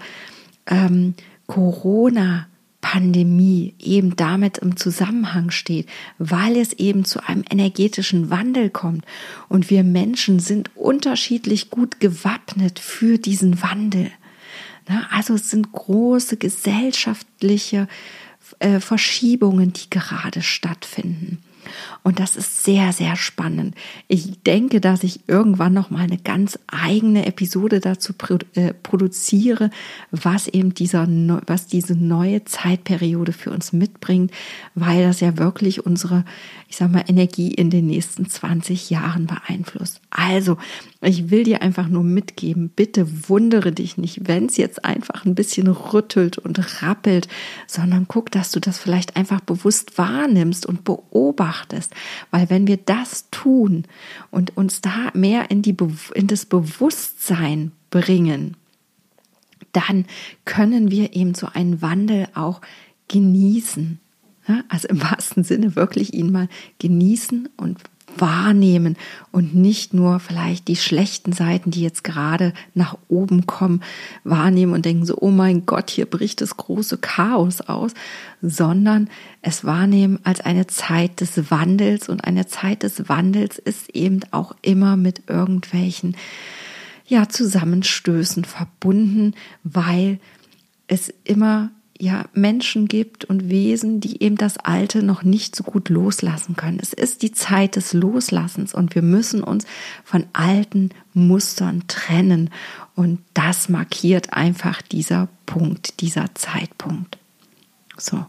ähm, 0.66 1.14
Corona- 1.46 2.47
Pandemie 2.80 3.74
eben 3.78 4.16
damit 4.16 4.58
im 4.58 4.76
Zusammenhang 4.76 5.50
steht, 5.50 5.88
weil 6.18 6.56
es 6.56 6.72
eben 6.74 7.04
zu 7.04 7.26
einem 7.26 7.44
energetischen 7.50 8.30
Wandel 8.30 8.70
kommt. 8.70 9.04
Und 9.48 9.68
wir 9.70 9.82
Menschen 9.82 10.38
sind 10.38 10.70
unterschiedlich 10.76 11.70
gut 11.70 12.00
gewappnet 12.00 12.78
für 12.78 13.18
diesen 13.18 13.62
Wandel. 13.62 14.10
Also 15.10 15.34
es 15.34 15.50
sind 15.50 15.72
große 15.72 16.36
gesellschaftliche 16.36 17.88
äh, 18.60 18.80
Verschiebungen, 18.80 19.72
die 19.72 19.90
gerade 19.90 20.40
stattfinden. 20.40 21.42
Und 22.02 22.20
das 22.20 22.36
ist 22.36 22.64
sehr, 22.64 22.92
sehr 22.92 23.16
spannend. 23.16 23.74
Ich 24.06 24.42
denke, 24.42 24.80
dass 24.80 25.02
ich 25.02 25.28
irgendwann 25.28 25.74
noch 25.74 25.90
mal 25.90 26.04
eine 26.04 26.18
ganz 26.18 26.58
eigene 26.66 27.26
Episode 27.26 27.80
dazu 27.80 28.14
äh, 28.54 28.72
produziere, 28.72 29.70
was 30.10 30.48
eben 30.48 30.74
dieser, 30.74 31.06
was 31.46 31.66
diese 31.66 31.94
neue 31.94 32.44
Zeitperiode 32.44 33.32
für 33.32 33.50
uns 33.50 33.72
mitbringt, 33.72 34.32
weil 34.74 35.02
das 35.02 35.20
ja 35.20 35.36
wirklich 35.38 35.84
unsere, 35.84 36.24
ich 36.68 36.76
sag 36.76 36.90
mal, 36.90 37.04
Energie 37.06 37.52
in 37.52 37.70
den 37.70 37.86
nächsten 37.86 38.28
20 38.28 38.90
Jahren 38.90 39.26
beeinflusst. 39.26 40.00
Also, 40.10 40.56
ich 41.00 41.30
will 41.30 41.44
dir 41.44 41.62
einfach 41.62 41.88
nur 41.88 42.02
mitgeben, 42.02 42.70
bitte 42.74 43.28
wundere 43.28 43.70
dich 43.70 43.98
nicht, 43.98 44.26
wenn 44.26 44.46
es 44.46 44.56
jetzt 44.56 44.84
einfach 44.84 45.24
ein 45.24 45.34
bisschen 45.34 45.68
rüttelt 45.68 46.38
und 46.38 46.82
rappelt, 46.82 47.28
sondern 47.66 48.06
guck, 48.08 48.30
dass 48.30 48.50
du 48.50 48.60
das 48.60 48.78
vielleicht 48.78 49.16
einfach 49.16 49.40
bewusst 49.40 49.96
wahrnimmst 49.98 50.66
und 50.66 50.84
beobachtest. 50.84 51.87
Weil 52.30 52.50
wenn 52.50 52.66
wir 52.66 52.76
das 52.76 53.30
tun 53.30 53.84
und 54.30 54.56
uns 54.56 54.80
da 54.80 55.10
mehr 55.14 55.50
in, 55.50 55.62
die, 55.62 55.76
in 56.14 56.26
das 56.26 56.46
Bewusstsein 56.46 57.72
bringen, 57.90 58.56
dann 59.72 60.06
können 60.44 60.90
wir 60.90 61.14
eben 61.14 61.34
so 61.34 61.48
einen 61.52 61.82
Wandel 61.82 62.28
auch 62.34 62.60
genießen. 63.08 64.00
Also 64.68 64.88
im 64.88 65.02
wahrsten 65.02 65.44
Sinne 65.44 65.76
wirklich 65.76 66.14
ihn 66.14 66.32
mal 66.32 66.48
genießen 66.78 67.48
und 67.56 67.78
wahrnehmen 68.16 68.96
und 69.32 69.54
nicht 69.54 69.94
nur 69.94 70.20
vielleicht 70.20 70.68
die 70.68 70.76
schlechten 70.76 71.32
Seiten, 71.32 71.70
die 71.70 71.82
jetzt 71.82 72.04
gerade 72.04 72.52
nach 72.74 72.96
oben 73.08 73.46
kommen, 73.46 73.82
wahrnehmen 74.24 74.72
und 74.72 74.84
denken 74.84 75.04
so, 75.04 75.16
oh 75.20 75.30
mein 75.30 75.66
Gott, 75.66 75.90
hier 75.90 76.06
bricht 76.06 76.40
das 76.40 76.56
große 76.56 76.98
Chaos 76.98 77.60
aus, 77.60 77.92
sondern 78.40 79.08
es 79.42 79.64
wahrnehmen 79.64 80.18
als 80.24 80.40
eine 80.40 80.66
Zeit 80.66 81.20
des 81.20 81.50
Wandels 81.50 82.08
und 82.08 82.24
eine 82.24 82.46
Zeit 82.46 82.82
des 82.82 83.08
Wandels 83.08 83.58
ist 83.58 83.90
eben 83.90 84.20
auch 84.30 84.54
immer 84.62 84.96
mit 84.96 85.22
irgendwelchen 85.28 86.16
ja, 87.06 87.28
Zusammenstößen 87.28 88.44
verbunden, 88.44 89.34
weil 89.64 90.18
es 90.88 91.12
immer 91.24 91.70
ja 91.98 92.24
Menschen 92.32 92.86
gibt 92.86 93.24
und 93.24 93.48
Wesen, 93.48 94.00
die 94.00 94.22
eben 94.22 94.36
das 94.36 94.56
Alte 94.58 95.02
noch 95.02 95.22
nicht 95.22 95.56
so 95.56 95.64
gut 95.64 95.88
loslassen 95.88 96.56
können. 96.56 96.78
Es 96.80 96.92
ist 96.92 97.22
die 97.22 97.32
Zeit 97.32 97.76
des 97.76 97.92
Loslassens 97.92 98.72
und 98.74 98.94
wir 98.94 99.02
müssen 99.02 99.42
uns 99.42 99.66
von 100.04 100.24
alten 100.32 100.90
Mustern 101.12 101.84
trennen 101.88 102.50
und 102.94 103.20
das 103.34 103.68
markiert 103.68 104.32
einfach 104.32 104.82
dieser 104.82 105.28
Punkt, 105.46 106.00
dieser 106.00 106.34
Zeitpunkt. 106.34 107.18
So, 107.96 108.24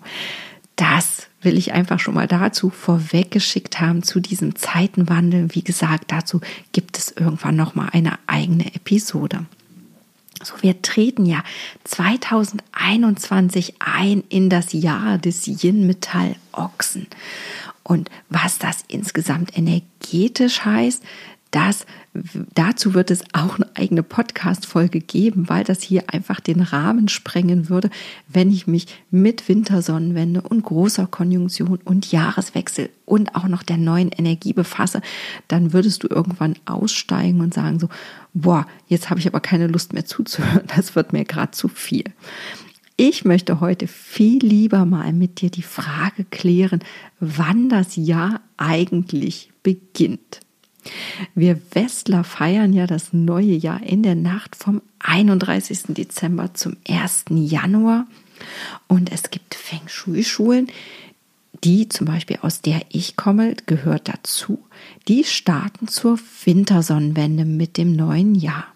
das 0.75 1.27
will 1.41 1.57
ich 1.57 1.73
einfach 1.73 1.99
schon 1.99 2.15
mal 2.15 2.27
dazu 2.27 2.69
vorweggeschickt 2.69 3.79
haben 3.79 4.03
zu 4.03 4.19
diesem 4.19 4.55
Zeitenwandel. 4.55 5.53
Wie 5.53 5.63
gesagt, 5.63 6.11
dazu 6.11 6.41
gibt 6.71 6.97
es 6.97 7.11
irgendwann 7.11 7.55
noch 7.55 7.75
mal 7.75 7.89
eine 7.91 8.17
eigene 8.27 8.73
Episode. 8.73 9.45
So, 10.43 10.55
wir 10.61 10.81
treten 10.81 11.25
ja 11.25 11.43
2021 11.83 13.75
ein 13.79 14.23
in 14.29 14.49
das 14.49 14.73
Jahr 14.73 15.17
des 15.17 15.47
Yin-Metall 15.47 16.35
Ochsen. 16.51 17.07
Und 17.83 18.09
was 18.29 18.57
das 18.59 18.83
insgesamt 18.87 19.57
energetisch 19.57 20.63
heißt, 20.63 21.03
das, 21.51 21.87
dazu 22.53 22.93
wird 22.93 23.09
es 23.09 23.23
auch 23.33 23.55
eine 23.55 23.67
eigene 23.75 24.03
Podcast-Folge 24.03 24.99
geben, 24.99 25.49
weil 25.49 25.63
das 25.63 25.81
hier 25.81 26.03
einfach 26.07 26.39
den 26.39 26.61
Rahmen 26.61 27.07
sprengen 27.07 27.69
würde, 27.69 27.89
wenn 28.27 28.51
ich 28.51 28.67
mich 28.67 28.85
mit 29.09 29.49
Wintersonnenwende 29.49 30.41
und 30.41 30.63
großer 30.63 31.07
Konjunktion 31.07 31.79
und 31.83 32.11
Jahreswechsel 32.11 32.89
und 33.05 33.35
auch 33.35 33.47
noch 33.47 33.63
der 33.63 33.77
neuen 33.77 34.09
Energie 34.09 34.53
befasse, 34.53 35.01
dann 35.47 35.73
würdest 35.73 36.03
du 36.03 36.07
irgendwann 36.07 36.55
aussteigen 36.65 37.41
und 37.41 37.53
sagen 37.53 37.79
so, 37.79 37.89
boah, 38.33 38.67
jetzt 38.87 39.09
habe 39.09 39.19
ich 39.19 39.27
aber 39.27 39.39
keine 39.39 39.67
Lust 39.67 39.93
mehr 39.93 40.05
zuzuhören, 40.05 40.67
das 40.75 40.95
wird 40.95 41.13
mir 41.13 41.25
gerade 41.25 41.51
zu 41.51 41.67
viel. 41.67 42.05
Ich 42.95 43.23
möchte 43.23 43.61
heute 43.61 43.87
viel 43.87 44.45
lieber 44.45 44.85
mal 44.85 45.13
mit 45.13 45.41
dir 45.41 45.49
die 45.49 45.61
Frage 45.61 46.25
klären, 46.25 46.81
wann 47.19 47.69
das 47.69 47.95
Jahr 47.95 48.41
eigentlich 48.57 49.51
beginnt. 49.63 50.41
Wir 51.35 51.59
Westler 51.71 52.23
feiern 52.23 52.73
ja 52.73 52.87
das 52.87 53.13
neue 53.13 53.55
Jahr 53.55 53.81
in 53.83 54.03
der 54.03 54.15
Nacht 54.15 54.55
vom 54.55 54.81
31. 54.99 55.83
Dezember 55.89 56.53
zum 56.53 56.77
1. 56.87 57.25
Januar. 57.29 58.07
Und 58.87 59.11
es 59.11 59.29
gibt 59.29 59.55
Feng 59.55 59.87
Shui-Schulen, 59.87 60.67
die 61.63 61.89
zum 61.89 62.07
Beispiel 62.07 62.39
aus 62.41 62.61
der 62.61 62.81
ich 62.89 63.15
komme, 63.15 63.55
gehört 63.65 64.07
dazu. 64.07 64.63
Die 65.07 65.23
starten 65.23 65.87
zur 65.87 66.19
Wintersonnenwende 66.45 67.45
mit 67.45 67.77
dem 67.77 67.95
neuen 67.95 68.35
Jahr. 68.35 68.67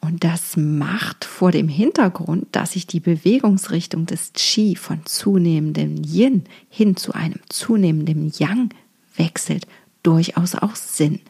Und 0.00 0.24
das 0.24 0.56
macht 0.56 1.24
vor 1.24 1.52
dem 1.52 1.68
Hintergrund, 1.68 2.46
dass 2.52 2.72
sich 2.72 2.86
die 2.86 3.00
Bewegungsrichtung 3.00 4.06
des 4.06 4.32
Qi 4.34 4.76
von 4.76 5.04
zunehmendem 5.04 6.02
Yin 6.02 6.44
hin 6.68 6.96
zu 6.96 7.12
einem 7.12 7.40
zunehmenden 7.48 8.32
Yang 8.38 8.70
wechselt, 9.16 9.66
durchaus 10.02 10.54
auch 10.54 10.74
Sinn. 10.76 11.20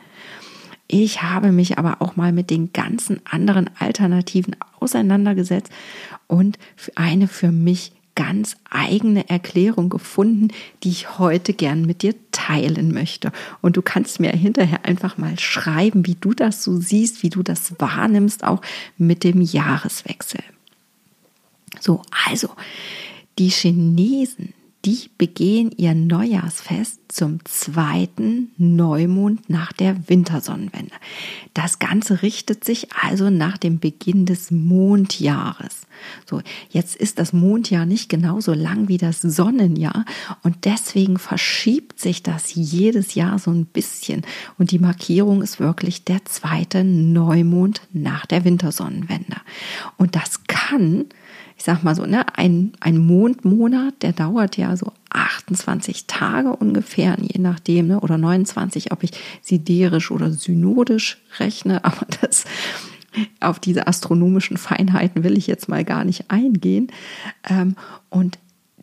Ich 0.88 1.22
habe 1.22 1.52
mich 1.52 1.78
aber 1.78 2.02
auch 2.02 2.16
mal 2.16 2.32
mit 2.32 2.50
den 2.50 2.72
ganzen 2.72 3.20
anderen 3.24 3.70
Alternativen 3.78 4.56
auseinandergesetzt 4.80 5.70
und 6.26 6.58
eine 6.96 7.28
für 7.28 7.52
mich 7.52 7.92
ganz 8.16 8.56
eigene 8.68 9.28
Erklärung 9.28 9.88
gefunden, 9.88 10.48
die 10.82 10.90
ich 10.90 11.18
heute 11.18 11.54
gern 11.54 11.86
mit 11.86 12.02
dir 12.02 12.14
teilen 12.32 12.92
möchte. 12.92 13.32
Und 13.60 13.76
du 13.76 13.82
kannst 13.82 14.20
mir 14.20 14.32
hinterher 14.32 14.84
einfach 14.84 15.16
mal 15.16 15.38
schreiben, 15.38 16.06
wie 16.06 16.16
du 16.16 16.34
das 16.34 16.62
so 16.64 16.76
siehst, 16.76 17.22
wie 17.22 17.30
du 17.30 17.42
das 17.42 17.72
wahrnimmst, 17.78 18.44
auch 18.44 18.60
mit 18.98 19.24
dem 19.24 19.40
Jahreswechsel. 19.40 20.42
So, 21.80 22.02
also 22.26 22.50
die 23.38 23.48
Chinesen, 23.48 24.52
die 24.84 25.10
begehen 25.18 25.72
ihr 25.76 25.94
Neujahrsfest 25.94 27.00
zum 27.08 27.44
zweiten 27.44 28.50
Neumond 28.56 29.50
nach 29.50 29.72
der 29.72 30.08
Wintersonnenwende. 30.08 30.94
Das 31.52 31.78
Ganze 31.78 32.22
richtet 32.22 32.64
sich 32.64 32.88
also 32.92 33.28
nach 33.28 33.58
dem 33.58 33.78
Beginn 33.78 34.24
des 34.24 34.50
Mondjahres. 34.50 35.82
So, 36.24 36.40
jetzt 36.70 36.96
ist 36.96 37.18
das 37.18 37.34
Mondjahr 37.34 37.84
nicht 37.84 38.08
genauso 38.08 38.54
lang 38.54 38.88
wie 38.88 38.96
das 38.96 39.20
Sonnenjahr 39.20 40.06
und 40.42 40.64
deswegen 40.64 41.18
verschiebt 41.18 42.00
sich 42.00 42.22
das 42.22 42.54
jedes 42.54 43.14
Jahr 43.14 43.38
so 43.38 43.50
ein 43.50 43.66
bisschen 43.66 44.22
und 44.56 44.70
die 44.70 44.78
Markierung 44.78 45.42
ist 45.42 45.60
wirklich 45.60 46.04
der 46.04 46.24
zweite 46.24 46.84
Neumond 46.84 47.82
nach 47.92 48.24
der 48.24 48.44
Wintersonnenwende. 48.44 49.36
Und 49.98 50.16
das 50.16 50.44
kann 50.44 51.06
ich 51.60 51.66
sag 51.66 51.82
mal 51.82 51.94
so, 51.94 52.06
ne, 52.06 52.24
ein, 52.38 52.72
ein 52.80 52.96
Mondmonat, 52.96 54.00
der 54.00 54.14
dauert 54.14 54.56
ja 54.56 54.78
so 54.78 54.94
28 55.10 56.06
Tage 56.06 56.56
ungefähr, 56.56 57.18
je 57.20 57.38
nachdem, 57.38 57.88
ne, 57.88 58.00
oder 58.00 58.16
29, 58.16 58.92
ob 58.92 59.02
ich 59.02 59.10
siderisch 59.42 60.10
oder 60.10 60.30
synodisch 60.30 61.18
rechne, 61.38 61.84
aber 61.84 62.06
das, 62.22 62.46
auf 63.40 63.58
diese 63.58 63.86
astronomischen 63.88 64.56
Feinheiten 64.56 65.22
will 65.22 65.36
ich 65.36 65.46
jetzt 65.48 65.68
mal 65.68 65.84
gar 65.84 66.04
nicht 66.06 66.30
eingehen. 66.30 66.88
Ähm, 67.46 67.76
und 68.08 68.38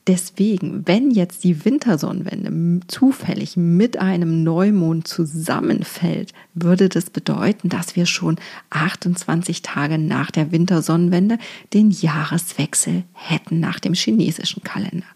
Deswegen, 0.08 0.88
wenn 0.88 1.12
jetzt 1.12 1.44
die 1.44 1.66
Wintersonnenwende 1.66 2.88
zufällig 2.88 3.58
mit 3.58 3.98
einem 3.98 4.42
Neumond 4.44 5.06
zusammenfällt, 5.06 6.32
würde 6.54 6.88
das 6.88 7.10
bedeuten, 7.10 7.68
dass 7.68 7.98
wir 7.98 8.06
schon 8.06 8.38
28 8.70 9.64
Tage 9.64 9.98
nach 9.98 10.32
der 10.32 10.54
Wintersonnenwende 10.54 11.38
den 11.74 11.92
Jahreswechsel 11.92 13.04
hätten 13.12 13.60
nach 13.60 13.80
dem 13.82 13.94
chinesischen 13.94 14.64
Kalender. 14.64 15.08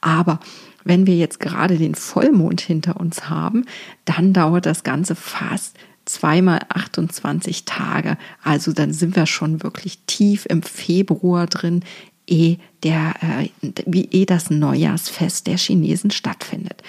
Aber 0.00 0.40
wenn 0.84 1.06
wir 1.06 1.16
jetzt 1.16 1.38
gerade 1.38 1.76
den 1.76 1.94
Vollmond 1.94 2.62
hinter 2.62 2.98
uns 2.98 3.28
haben, 3.28 3.66
dann 4.06 4.32
dauert 4.32 4.64
das 4.64 4.84
Ganze 4.84 5.14
fast 5.16 5.76
zweimal 6.06 6.60
28 6.68 7.64
Tage. 7.66 8.16
Also 8.42 8.72
dann 8.72 8.92
sind 8.92 9.16
wir 9.16 9.26
schon 9.26 9.62
wirklich 9.62 10.00
tief 10.06 10.46
im 10.46 10.62
Februar 10.62 11.46
drin, 11.46 11.84
eh 12.30 12.56
der, 12.82 13.14
äh, 13.20 13.48
wie 13.86 14.08
eh 14.10 14.24
das 14.24 14.50
Neujahrsfest 14.50 15.46
der 15.46 15.58
Chinesen 15.58 16.10
stattfindet. 16.10 16.82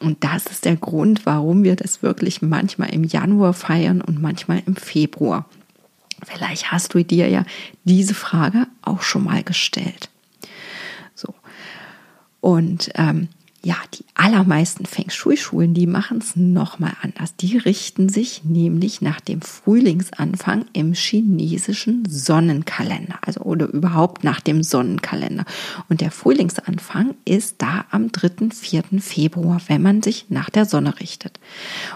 Und 0.00 0.24
das 0.24 0.46
ist 0.46 0.64
der 0.64 0.76
Grund, 0.76 1.26
warum 1.26 1.64
wir 1.64 1.76
das 1.76 2.02
wirklich 2.02 2.42
manchmal 2.42 2.90
im 2.90 3.04
Januar 3.04 3.52
feiern 3.52 4.00
und 4.00 4.20
manchmal 4.20 4.62
im 4.66 4.76
Februar. 4.76 5.46
Vielleicht 6.24 6.70
hast 6.70 6.94
du 6.94 7.04
dir 7.04 7.28
ja 7.28 7.44
diese 7.84 8.14
Frage 8.14 8.66
auch 8.82 9.02
schon 9.02 9.24
mal 9.24 9.42
gestellt. 9.42 10.10
So. 11.14 11.34
Und 12.40 12.90
ähm, 12.94 13.28
ja, 13.64 13.76
die 13.94 14.04
allermeisten 14.14 14.86
Feng 14.86 15.08
Shui-Schulen, 15.08 15.72
die 15.72 15.86
machen 15.86 16.18
es 16.18 16.34
nochmal 16.34 16.94
anders. 17.00 17.36
Die 17.36 17.58
richten 17.58 18.08
sich 18.08 18.42
nämlich 18.44 19.00
nach 19.00 19.20
dem 19.20 19.40
Frühlingsanfang 19.40 20.64
im 20.72 20.94
chinesischen 20.94 22.04
Sonnenkalender, 22.08 23.18
also 23.22 23.40
oder 23.42 23.68
überhaupt 23.68 24.24
nach 24.24 24.40
dem 24.40 24.64
Sonnenkalender. 24.64 25.44
Und 25.88 26.00
der 26.00 26.10
Frühlingsanfang 26.10 27.14
ist 27.24 27.56
da 27.58 27.84
am 27.90 28.10
3., 28.10 28.50
4. 28.50 28.82
Februar, 28.98 29.60
wenn 29.68 29.82
man 29.82 30.02
sich 30.02 30.26
nach 30.28 30.50
der 30.50 30.64
Sonne 30.64 30.98
richtet. 30.98 31.38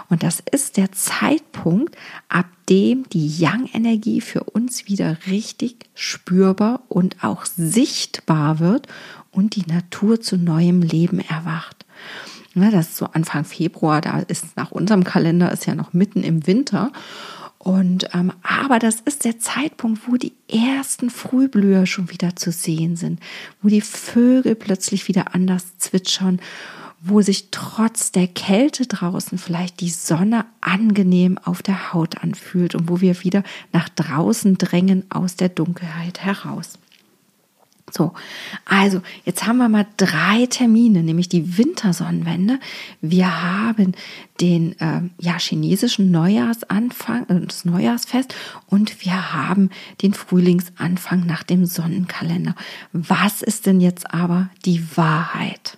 Und 0.09 0.23
das 0.23 0.41
ist 0.51 0.77
der 0.77 0.93
Zeitpunkt, 0.93 1.97
ab 2.29 2.45
dem 2.69 3.07
die 3.09 3.27
Yang-Energie 3.27 4.21
für 4.21 4.43
uns 4.43 4.87
wieder 4.87 5.17
richtig 5.27 5.75
spürbar 5.95 6.81
und 6.89 7.23
auch 7.23 7.45
sichtbar 7.45 8.59
wird 8.59 8.87
und 9.31 9.55
die 9.55 9.65
Natur 9.67 10.21
zu 10.21 10.37
neuem 10.37 10.81
Leben 10.81 11.19
erwacht. 11.19 11.85
Ja, 12.55 12.71
das 12.71 12.89
ist 12.89 12.97
so 12.97 13.05
Anfang 13.05 13.45
Februar, 13.45 14.01
da 14.01 14.19
ist 14.19 14.57
nach 14.57 14.71
unserem 14.71 15.03
Kalender 15.03 15.51
ist 15.51 15.67
ja 15.67 15.75
noch 15.75 15.93
mitten 15.93 16.23
im 16.23 16.47
Winter. 16.47 16.91
Und 17.59 18.09
ähm, 18.13 18.31
aber 18.43 18.79
das 18.79 19.01
ist 19.01 19.25
der 19.25 19.39
Zeitpunkt, 19.39 20.07
wo 20.07 20.15
die 20.15 20.33
ersten 20.47 21.09
Frühblüher 21.09 21.85
schon 21.85 22.09
wieder 22.09 22.35
zu 22.35 22.51
sehen 22.51 22.95
sind, 22.95 23.19
wo 23.61 23.67
die 23.67 23.81
Vögel 23.81 24.55
plötzlich 24.55 25.07
wieder 25.07 25.35
anders 25.35 25.77
zwitschern, 25.77 26.39
wo 27.01 27.21
sich 27.21 27.49
trotz 27.51 28.11
der 28.11 28.27
Kälte 28.27 28.87
draußen 28.87 29.37
vielleicht 29.37 29.81
die 29.81 29.89
Sonne 29.89 30.45
angenehm 30.61 31.37
auf 31.37 31.61
der 31.61 31.93
Haut 31.93 32.23
anfühlt 32.23 32.73
und 32.73 32.89
wo 32.89 33.01
wir 33.01 33.23
wieder 33.23 33.43
nach 33.71 33.89
draußen 33.89 34.57
drängen 34.57 35.05
aus 35.09 35.35
der 35.35 35.49
Dunkelheit 35.49 36.21
heraus. 36.21 36.79
So, 37.89 38.13
also 38.65 39.01
jetzt 39.23 39.47
haben 39.47 39.57
wir 39.57 39.69
mal 39.69 39.87
drei 39.95 40.45
Termine, 40.47 41.03
nämlich 41.03 41.29
die 41.29 41.57
Wintersonnenwende. 41.57 42.59
Wir 42.99 43.41
haben 43.41 43.93
den 44.41 44.77
äh, 44.81 45.03
ja, 45.19 45.39
chinesischen 45.39 46.11
Neujahrsanfang, 46.11 47.29
äh, 47.29 47.45
das 47.45 47.63
Neujahrsfest 47.63 48.35
und 48.67 49.05
wir 49.05 49.33
haben 49.33 49.69
den 50.01 50.13
Frühlingsanfang 50.13 51.25
nach 51.25 51.43
dem 51.43 51.65
Sonnenkalender. 51.65 52.55
Was 52.91 53.41
ist 53.41 53.65
denn 53.65 53.79
jetzt 53.79 54.13
aber 54.13 54.49
die 54.65 54.83
Wahrheit? 54.97 55.77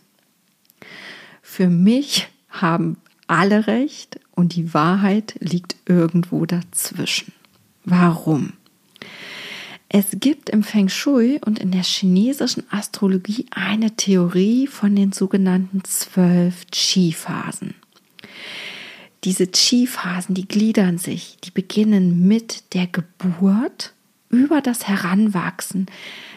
Für 1.43 1.69
mich 1.69 2.27
haben 2.49 2.97
alle 3.27 3.67
recht 3.67 4.19
und 4.33 4.55
die 4.55 4.73
Wahrheit 4.73 5.35
liegt 5.39 5.75
irgendwo 5.85 6.47
dazwischen. 6.47 7.33
Warum? 7.85 8.53
Es 9.91 10.09
gibt 10.19 10.51
im 10.51 10.61
Feng 10.61 10.87
Shui 10.87 11.41
und 11.43 11.57
in 11.57 11.71
der 11.71 11.81
chinesischen 11.81 12.63
Astrologie 12.69 13.47
eine 13.49 13.95
Theorie 13.95 14.67
von 14.67 14.95
den 14.95 15.13
sogenannten 15.13 15.83
zwölf 15.83 16.67
Qi-Phasen. 16.71 17.73
Diese 19.23 19.47
Qi-Phasen, 19.47 20.35
die 20.35 20.47
gliedern 20.47 20.99
sich, 20.99 21.37
die 21.43 21.49
beginnen 21.49 22.27
mit 22.27 22.75
der 22.75 22.85
Geburt 22.85 23.93
über 24.29 24.61
das 24.61 24.87
Heranwachsen, 24.87 25.87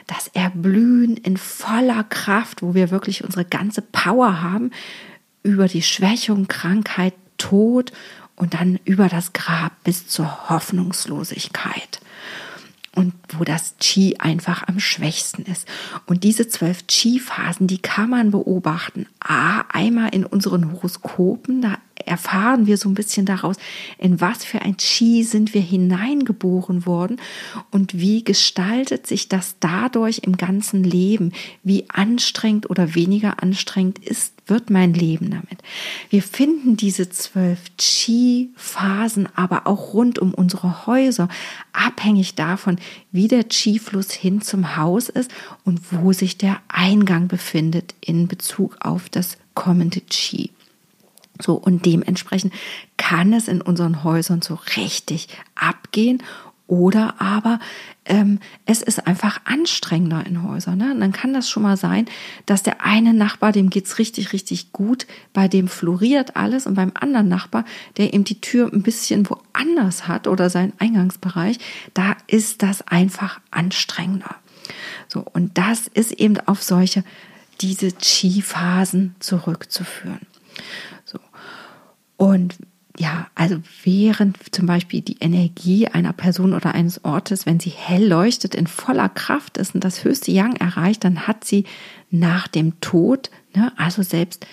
das 0.06 0.28
Erblühen 0.28 1.18
in 1.18 1.36
voller 1.36 2.04
Kraft, 2.04 2.62
wo 2.62 2.74
wir 2.74 2.90
wirklich 2.90 3.22
unsere 3.22 3.44
ganze 3.44 3.82
Power 3.82 4.40
haben, 4.40 4.70
über 5.42 5.68
die 5.68 5.82
Schwächung, 5.82 6.48
Krankheit, 6.48 7.12
Tod 7.36 7.92
und 8.34 8.54
dann 8.54 8.80
über 8.86 9.08
das 9.08 9.34
Grab 9.34 9.72
bis 9.84 10.06
zur 10.08 10.48
Hoffnungslosigkeit 10.48 12.00
und 12.94 13.14
wo 13.38 13.44
das 13.44 13.74
Qi 13.80 14.16
einfach 14.18 14.68
am 14.68 14.78
schwächsten 14.78 15.42
ist. 15.42 15.66
Und 16.06 16.24
diese 16.24 16.48
zwölf 16.48 16.86
Qi-Phasen, 16.86 17.66
die 17.66 17.78
kann 17.78 18.10
man 18.10 18.30
beobachten. 18.30 19.06
A, 19.20 19.62
einmal 19.68 20.14
in 20.14 20.26
unseren 20.26 20.72
Horoskopen, 20.72 21.62
da 21.62 21.78
erfahren 22.06 22.66
wir 22.66 22.76
so 22.76 22.88
ein 22.88 22.94
bisschen 22.94 23.26
daraus, 23.26 23.56
in 23.98 24.20
was 24.20 24.44
für 24.44 24.62
ein 24.62 24.76
Qi 24.76 25.22
sind 25.22 25.54
wir 25.54 25.60
hineingeboren 25.60 26.86
worden 26.86 27.20
und 27.70 27.98
wie 27.98 28.24
gestaltet 28.24 29.06
sich 29.06 29.28
das 29.28 29.56
dadurch 29.60 30.20
im 30.24 30.36
ganzen 30.36 30.84
Leben, 30.84 31.32
wie 31.62 31.84
anstrengend 31.88 32.70
oder 32.70 32.94
weniger 32.94 33.42
anstrengend 33.42 33.98
ist, 33.98 34.34
wird 34.46 34.70
mein 34.70 34.92
Leben 34.92 35.30
damit. 35.30 35.58
Wir 36.10 36.22
finden 36.22 36.76
diese 36.76 37.08
zwölf 37.08 37.60
Qi-Phasen 37.78 39.28
aber 39.34 39.66
auch 39.66 39.94
rund 39.94 40.18
um 40.18 40.34
unsere 40.34 40.86
Häuser, 40.86 41.28
abhängig 41.72 42.34
davon, 42.34 42.76
wie 43.12 43.28
der 43.28 43.44
Qi-Fluss 43.44 44.10
hin 44.10 44.42
zum 44.42 44.76
Haus 44.76 45.08
ist 45.08 45.30
und 45.64 45.80
wo 45.92 46.12
sich 46.12 46.38
der 46.38 46.60
Eingang 46.68 47.28
befindet 47.28 47.94
in 48.00 48.28
Bezug 48.28 48.76
auf 48.80 49.08
das 49.08 49.38
kommende 49.54 50.00
Qi. 50.00 50.50
So, 51.42 51.54
und 51.54 51.84
dementsprechend 51.86 52.52
kann 52.96 53.32
es 53.32 53.48
in 53.48 53.60
unseren 53.60 54.04
Häusern 54.04 54.42
so 54.42 54.58
richtig 54.76 55.28
abgehen 55.54 56.22
oder 56.72 57.20
aber 57.20 57.60
ähm, 58.06 58.38
es 58.64 58.80
ist 58.80 59.06
einfach 59.06 59.40
anstrengender 59.44 60.24
in 60.24 60.42
Häusern. 60.42 60.78
Ne? 60.78 60.92
Und 60.92 61.00
dann 61.00 61.12
kann 61.12 61.34
das 61.34 61.50
schon 61.50 61.62
mal 61.62 61.76
sein, 61.76 62.06
dass 62.46 62.62
der 62.62 62.82
eine 62.82 63.12
Nachbar, 63.12 63.52
dem 63.52 63.68
geht's 63.68 63.98
richtig, 63.98 64.32
richtig 64.32 64.72
gut, 64.72 65.06
bei 65.34 65.48
dem 65.48 65.68
floriert 65.68 66.34
alles 66.34 66.66
und 66.66 66.74
beim 66.74 66.92
anderen 66.94 67.28
Nachbar, 67.28 67.66
der 67.98 68.14
eben 68.14 68.24
die 68.24 68.40
Tür 68.40 68.70
ein 68.72 68.82
bisschen 68.82 69.28
woanders 69.28 70.08
hat 70.08 70.26
oder 70.26 70.48
seinen 70.48 70.72
Eingangsbereich, 70.78 71.58
da 71.92 72.16
ist 72.26 72.62
das 72.62 72.86
einfach 72.88 73.38
anstrengender. 73.50 74.36
So, 75.08 75.26
und 75.34 75.58
das 75.58 75.88
ist 75.88 76.12
eben 76.12 76.38
auf 76.46 76.62
solche, 76.62 77.04
diese 77.60 77.92
Chi-Phasen 77.92 79.14
zurückzuführen. 79.20 80.20
Und 82.22 82.54
ja, 82.96 83.26
also 83.34 83.56
während 83.82 84.38
zum 84.54 84.66
Beispiel 84.66 85.00
die 85.00 85.16
Energie 85.18 85.88
einer 85.88 86.12
Person 86.12 86.52
oder 86.52 86.72
eines 86.72 87.04
Ortes, 87.04 87.46
wenn 87.46 87.58
sie 87.58 87.70
hell 87.70 88.06
leuchtet, 88.06 88.54
in 88.54 88.68
voller 88.68 89.08
Kraft 89.08 89.58
ist 89.58 89.74
und 89.74 89.82
das 89.82 90.04
höchste 90.04 90.30
Yang 90.30 90.54
erreicht, 90.54 91.02
dann 91.02 91.26
hat 91.26 91.42
sie 91.42 91.64
nach 92.12 92.46
dem 92.46 92.78
Tod, 92.80 93.32
ne, 93.56 93.72
also 93.76 94.04
selbst 94.04 94.46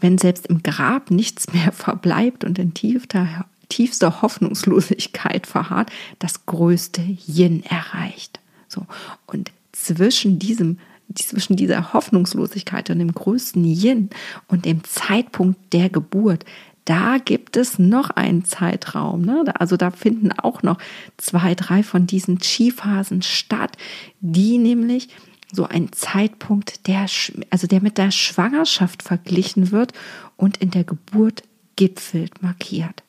wenn 0.00 0.16
selbst 0.16 0.46
im 0.46 0.62
Grab 0.62 1.10
nichts 1.10 1.46
mehr 1.52 1.72
verbleibt 1.72 2.42
und 2.42 2.58
in 2.58 2.72
tiefster, 2.72 3.44
tiefster 3.68 4.22
Hoffnungslosigkeit 4.22 5.46
verharrt, 5.46 5.90
das 6.20 6.46
größte 6.46 7.02
Yin 7.02 7.62
erreicht. 7.64 8.40
So 8.66 8.86
und 9.26 9.52
zwischen 9.72 10.38
diesem 10.38 10.78
zwischen 11.14 11.56
dieser 11.56 11.92
Hoffnungslosigkeit 11.92 12.90
und 12.90 12.98
dem 12.98 13.12
größten 13.12 13.64
Yin 13.64 14.10
und 14.48 14.64
dem 14.64 14.84
Zeitpunkt 14.84 15.58
der 15.72 15.88
Geburt, 15.88 16.44
da 16.84 17.18
gibt 17.18 17.56
es 17.56 17.78
noch 17.78 18.10
einen 18.10 18.44
Zeitraum. 18.44 19.22
Ne? 19.22 19.44
Also 19.58 19.76
da 19.76 19.90
finden 19.90 20.32
auch 20.32 20.62
noch 20.62 20.78
zwei, 21.16 21.54
drei 21.54 21.82
von 21.82 22.06
diesen 22.06 22.38
Chi-Phasen 22.38 23.22
statt, 23.22 23.76
die 24.20 24.58
nämlich 24.58 25.08
so 25.52 25.64
ein 25.66 25.92
Zeitpunkt, 25.92 26.86
der, 26.86 27.06
also 27.50 27.66
der 27.66 27.82
mit 27.82 27.98
der 27.98 28.10
Schwangerschaft 28.10 29.02
verglichen 29.02 29.72
wird 29.72 29.92
und 30.36 30.58
in 30.58 30.70
der 30.70 30.84
Geburt 30.84 31.42
gipfelt, 31.76 32.42
markiert. 32.42 33.02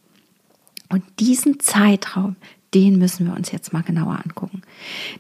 Und 0.90 1.04
diesen 1.20 1.60
Zeitraum, 1.60 2.36
den 2.74 2.98
müssen 2.98 3.28
wir 3.28 3.36
uns 3.36 3.52
jetzt 3.52 3.74
mal 3.74 3.84
genauer 3.84 4.20
angucken. 4.24 4.62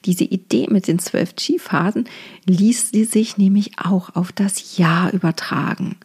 Diese 0.05 0.23
Idee 0.23 0.67
mit 0.69 0.87
den 0.87 0.99
zwölf 0.99 1.35
Chi-Phasen 1.35 2.07
ließ 2.45 2.91
sie 2.91 3.05
sich 3.05 3.37
nämlich 3.37 3.77
auch 3.77 4.15
auf 4.15 4.31
das 4.31 4.77
Jahr 4.77 5.13
übertragen 5.13 5.97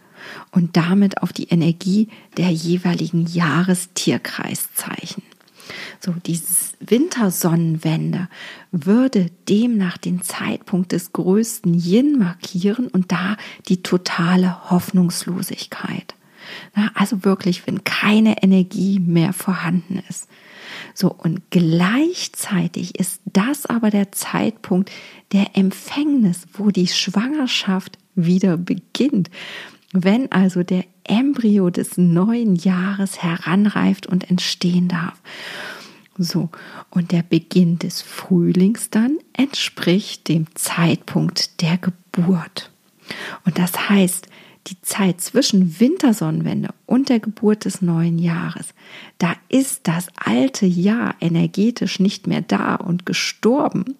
und 0.51 0.77
damit 0.77 1.23
auf 1.23 1.33
die 1.33 1.49
Energie 1.49 2.09
der 2.37 2.51
jeweiligen 2.51 3.27
Jahrestierkreiszeichen. 3.27 5.23
So, 6.01 6.13
dieses 6.25 6.75
Wintersonnenwende 6.81 8.29
würde 8.71 9.31
demnach 9.49 9.97
den 9.99 10.23
Zeitpunkt 10.23 10.93
des 10.93 11.13
größten 11.13 11.75
Yin 11.75 12.19
markieren 12.19 12.89
und 12.89 13.11
da 13.11 13.37
die 13.69 13.83
totale 13.83 14.71
Hoffnungslosigkeit. 14.71 16.15
Also 16.95 17.25
wirklich, 17.25 17.67
wenn 17.67 17.83
keine 17.83 18.43
Energie 18.43 19.01
mehr 19.01 19.33
vorhanden 19.33 20.01
ist. 20.09 20.29
So, 20.95 21.13
und 21.13 21.51
gleichzeitig 21.51 22.99
ist 22.99 23.21
das 23.25 23.67
aber 23.67 23.91
der 23.91 24.13
Zeitpunkt 24.13 24.91
der 25.33 25.57
Empfängnis, 25.57 26.47
wo 26.53 26.71
die 26.71 26.87
Schwangerschaft 26.87 27.99
wieder 28.15 28.57
beginnt. 28.57 29.31
Wenn 30.05 30.31
also 30.31 30.63
der 30.63 30.85
Embryo 31.05 31.71
des 31.71 31.97
neuen 31.97 32.55
Jahres 32.55 33.23
heranreift 33.23 34.07
und 34.07 34.29
entstehen 34.29 34.89
darf. 34.89 35.21
So, 36.19 36.51
und 36.91 37.13
der 37.13 37.23
Beginn 37.23 37.79
des 37.79 38.03
Frühlings 38.03 38.91
dann 38.91 39.17
entspricht 39.33 40.29
dem 40.29 40.47
Zeitpunkt 40.55 41.63
der 41.63 41.79
Geburt. 41.79 42.71
Und 43.45 43.59
das 43.59 43.89
heißt, 43.89 44.27
die 44.67 44.81
Zeit 44.83 45.21
zwischen 45.23 45.81
Wintersonnenwende 45.81 46.71
und 46.87 47.09
der 47.09 47.21
Geburt 47.21 47.65
des 47.65 47.83
neuen 47.83 48.19
Jahres, 48.19 48.69
da 49.19 49.35
ist 49.49 49.89
das 49.89 50.09
alte 50.17 50.67
Jahr 50.67 51.15
energetisch 51.21 52.01
nicht 52.01 52.27
mehr 52.27 52.43
da 52.43 52.77
und 52.77 53.07
gestorben, 53.07 53.97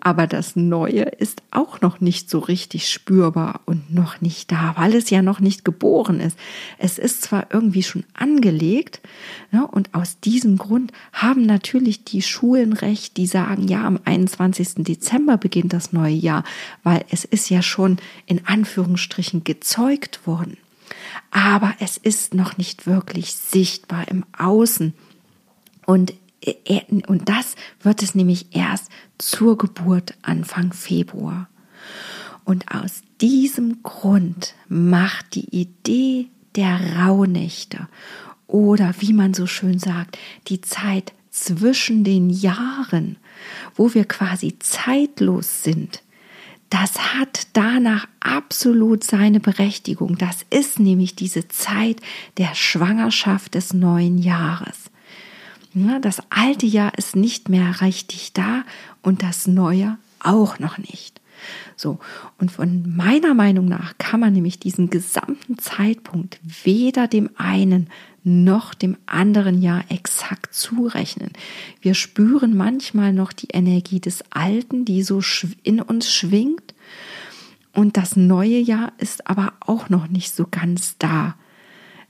aber 0.00 0.26
das 0.26 0.56
neue 0.56 1.02
ist 1.02 1.42
auch 1.50 1.80
noch 1.80 2.00
nicht 2.00 2.30
so 2.30 2.38
richtig 2.38 2.88
spürbar 2.88 3.60
und 3.66 3.92
noch 3.92 4.20
nicht 4.20 4.50
da, 4.50 4.74
weil 4.76 4.94
es 4.94 5.10
ja 5.10 5.20
noch 5.20 5.40
nicht 5.40 5.64
geboren 5.64 6.20
ist. 6.20 6.38
Es 6.78 6.98
ist 6.98 7.22
zwar 7.22 7.48
irgendwie 7.50 7.82
schon 7.82 8.04
angelegt 8.14 9.00
ne, 9.50 9.66
und 9.66 9.94
aus 9.94 10.18
diesem 10.20 10.56
Grund 10.56 10.92
haben 11.12 11.42
natürlich 11.42 12.04
die 12.04 12.22
Schulen 12.22 12.72
recht, 12.72 13.16
die 13.16 13.26
sagen, 13.26 13.68
ja, 13.68 13.84
am 13.84 13.98
21. 14.04 14.84
Dezember 14.84 15.36
beginnt 15.36 15.72
das 15.72 15.92
neue 15.92 16.14
Jahr, 16.14 16.44
weil 16.82 17.04
es 17.10 17.24
ist 17.24 17.50
ja 17.50 17.62
schon 17.62 17.98
in 18.26 18.46
Anführungsstrichen 18.46 19.44
gezeugt 19.44 20.26
worden 20.26 20.56
aber 21.30 21.74
es 21.80 21.96
ist 21.96 22.34
noch 22.34 22.56
nicht 22.56 22.86
wirklich 22.86 23.34
sichtbar 23.34 24.08
im 24.08 24.24
Außen. 24.36 24.94
Und, 25.86 26.14
und 27.06 27.28
das 27.28 27.54
wird 27.82 28.02
es 28.02 28.14
nämlich 28.14 28.54
erst 28.54 28.90
zur 29.18 29.58
Geburt 29.58 30.14
Anfang 30.22 30.72
Februar. 30.72 31.48
Und 32.44 32.74
aus 32.74 33.02
diesem 33.20 33.82
Grund 33.82 34.54
macht 34.68 35.34
die 35.34 35.48
Idee 35.54 36.28
der 36.56 36.98
Rauhnächte 36.98 37.88
oder 38.46 38.94
wie 38.98 39.12
man 39.12 39.32
so 39.32 39.46
schön 39.46 39.78
sagt, 39.78 40.18
die 40.48 40.60
Zeit 40.60 41.14
zwischen 41.30 42.04
den 42.04 42.28
Jahren, 42.28 43.16
wo 43.74 43.94
wir 43.94 44.04
quasi 44.04 44.58
zeitlos 44.58 45.62
sind, 45.62 46.02
das 46.72 46.98
hat 47.14 47.48
danach 47.52 48.08
absolut 48.20 49.04
seine 49.04 49.40
Berechtigung. 49.40 50.16
Das 50.16 50.38
ist 50.48 50.80
nämlich 50.80 51.14
diese 51.14 51.46
Zeit 51.48 52.00
der 52.38 52.54
Schwangerschaft 52.54 53.54
des 53.54 53.74
neuen 53.74 54.16
Jahres. 54.16 54.90
Das 56.00 56.22
alte 56.30 56.64
Jahr 56.64 56.96
ist 56.96 57.14
nicht 57.14 57.50
mehr 57.50 57.82
richtig 57.82 58.32
da 58.32 58.64
und 59.02 59.22
das 59.22 59.46
neue 59.46 59.98
auch 60.18 60.58
noch 60.60 60.78
nicht. 60.78 61.20
So, 61.76 61.98
und 62.38 62.50
von 62.50 62.96
meiner 62.96 63.34
Meinung 63.34 63.66
nach 63.66 63.98
kann 63.98 64.20
man 64.20 64.32
nämlich 64.32 64.58
diesen 64.58 64.88
gesamten 64.88 65.58
Zeitpunkt 65.58 66.40
weder 66.64 67.06
dem 67.06 67.28
einen 67.36 67.90
noch 68.24 68.74
dem 68.74 68.96
anderen 69.06 69.62
Jahr 69.62 69.84
exakt 69.88 70.54
zurechnen. 70.54 71.30
Wir 71.80 71.94
spüren 71.94 72.56
manchmal 72.56 73.12
noch 73.12 73.32
die 73.32 73.48
Energie 73.52 74.00
des 74.00 74.24
Alten, 74.30 74.84
die 74.84 75.02
so 75.02 75.20
in 75.62 75.80
uns 75.80 76.12
schwingt. 76.12 76.74
Und 77.72 77.96
das 77.96 78.16
neue 78.16 78.58
Jahr 78.58 78.92
ist 78.98 79.26
aber 79.26 79.54
auch 79.60 79.88
noch 79.88 80.08
nicht 80.08 80.34
so 80.34 80.46
ganz 80.50 80.96
da. 80.98 81.34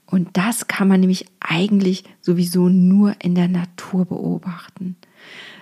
Und 0.07 0.37
das 0.37 0.67
kann 0.67 0.89
man 0.89 1.01
nämlich 1.01 1.27
eigentlich 1.41 2.05
sowieso 2.21 2.69
nur 2.69 3.15
in 3.21 3.35
der 3.35 3.49
Natur 3.49 4.05
beobachten. 4.05 4.97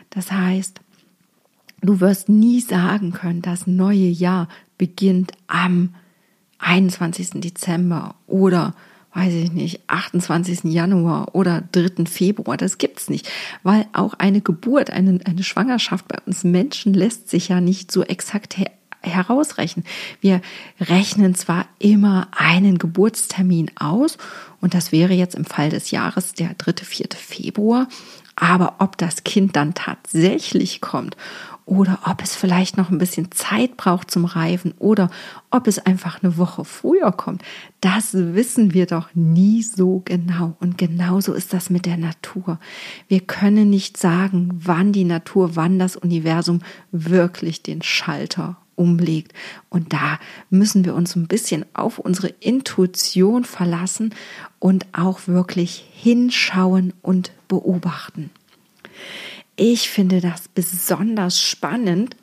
Das 0.09 0.33
heißt, 0.33 0.81
du 1.83 2.01
wirst 2.01 2.29
nie 2.29 2.61
sagen 2.61 3.13
können, 3.13 3.43
das 3.43 3.69
neue 3.69 4.09
Jahr 4.09 4.49
beginnt 4.77 5.33
am 5.47 5.95
21. 6.59 7.41
Dezember 7.41 8.17
oder 8.27 8.75
weiß 9.13 9.33
ich 9.35 9.53
nicht, 9.53 9.81
28. 9.89 10.65
Januar 10.65 11.35
oder 11.35 11.63
3. 11.73 12.07
Februar. 12.07 12.57
Das 12.57 12.79
gibt's 12.79 13.09
nicht, 13.09 13.29
weil 13.63 13.87
auch 13.93 14.15
eine 14.15 14.41
Geburt, 14.41 14.91
eine, 14.91 15.21
eine 15.25 15.43
Schwangerschaft 15.43 16.07
bei 16.09 16.19
uns 16.27 16.45
Menschen 16.45 16.95
lässt 16.95 17.29
sich 17.29 17.49
ja 17.49 17.61
nicht 17.61 17.91
so 17.91 18.03
exakt 18.03 18.57
her 18.57 18.71
herausrechnen. 19.03 19.87
Wir 20.21 20.43
rechnen 20.79 21.35
zwar 21.35 21.67
immer 21.79 22.29
einen 22.33 22.77
Geburtstermin 22.77 23.71
aus 23.77 24.19
und 24.61 24.75
das 24.75 24.93
wäre 24.93 25.15
jetzt 25.15 25.35
im 25.35 25.47
Fall 25.47 25.71
des 25.71 25.91
Jahres 25.91 26.35
der 26.35 26.53
3., 26.53 26.85
4. 26.85 27.07
Februar, 27.17 27.89
aber 28.37 28.75
ob 28.79 28.99
das 28.99 29.25
Kind 29.25 29.57
dann 29.57 29.73
tatsächlich 29.73 30.83
kommt 30.83 31.17
oder 31.71 32.01
ob 32.05 32.21
es 32.21 32.35
vielleicht 32.35 32.77
noch 32.77 32.91
ein 32.91 32.99
bisschen 32.99 33.31
Zeit 33.31 33.77
braucht 33.77 34.11
zum 34.11 34.25
Reifen 34.25 34.75
oder 34.79 35.09
ob 35.53 35.69
es 35.69 35.79
einfach 35.79 36.21
eine 36.21 36.37
Woche 36.37 36.65
früher 36.65 37.13
kommt, 37.13 37.43
das 37.81 38.13
wissen 38.13 38.75
wir 38.75 38.87
doch 38.87 39.15
nie 39.15 39.63
so 39.63 40.03
genau. 40.05 40.57
Und 40.59 40.79
genauso 40.79 41.33
ist 41.33 41.53
das 41.53 41.71
mit 41.71 41.87
der 41.87 41.97
Natur. 41.97 42.59
Wir 43.07 43.21
können 43.21 43.71
nicht 43.71 43.97
sagen, 43.97 44.51
wann 44.53 44.91
die 44.91 45.05
Natur, 45.05 45.55
wann 45.55 45.79
das 45.79 45.95
Universum 45.95 46.59
wirklich 46.91 47.63
den 47.63 47.83
Schalter 47.83 48.57
umlegt. 48.75 49.33
Und 49.69 49.93
da 49.93 50.19
müssen 50.49 50.85
wir 50.85 50.97
uns 50.97 51.15
ein 51.15 51.29
bisschen 51.29 51.65
auf 51.73 52.01
unsere 52.01 52.29
Intuition 52.41 53.45
verlassen 53.45 54.13
und 54.59 54.87
auch 54.91 55.29
wirklich 55.29 55.85
hinschauen 55.93 56.95
und 57.01 57.31
beobachten. 57.47 58.31
Ich 59.63 59.91
finde 59.91 60.23
das 60.23 60.49
besonders 60.49 61.39
spannend 61.39 62.17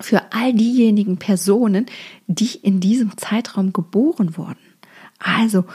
für 0.00 0.32
all 0.32 0.54
diejenigen 0.54 1.18
Personen, 1.18 1.84
die 2.26 2.56
in 2.62 2.80
diesem 2.80 3.18
Zeitraum 3.18 3.74
geboren 3.74 4.38
wurden. 4.38 4.56
Also, 5.18 5.66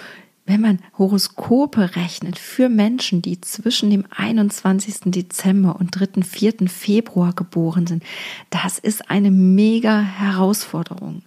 wenn 0.47 0.61
man 0.61 0.79
Horoskope 0.97 1.95
rechnet 1.95 2.39
für 2.39 2.69
Menschen, 2.69 3.21
die 3.21 3.39
zwischen 3.39 3.91
dem 3.91 4.03
21. 4.09 5.11
Dezember 5.11 5.75
und 5.79 5.91
3. 5.91 6.23
4. 6.23 6.67
Februar 6.67 7.33
geboren 7.33 7.85
sind, 7.85 8.01
das 8.49 8.79
ist 8.79 9.11
eine 9.11 9.29
mega 9.29 10.01
Herausforderung. 10.01 11.21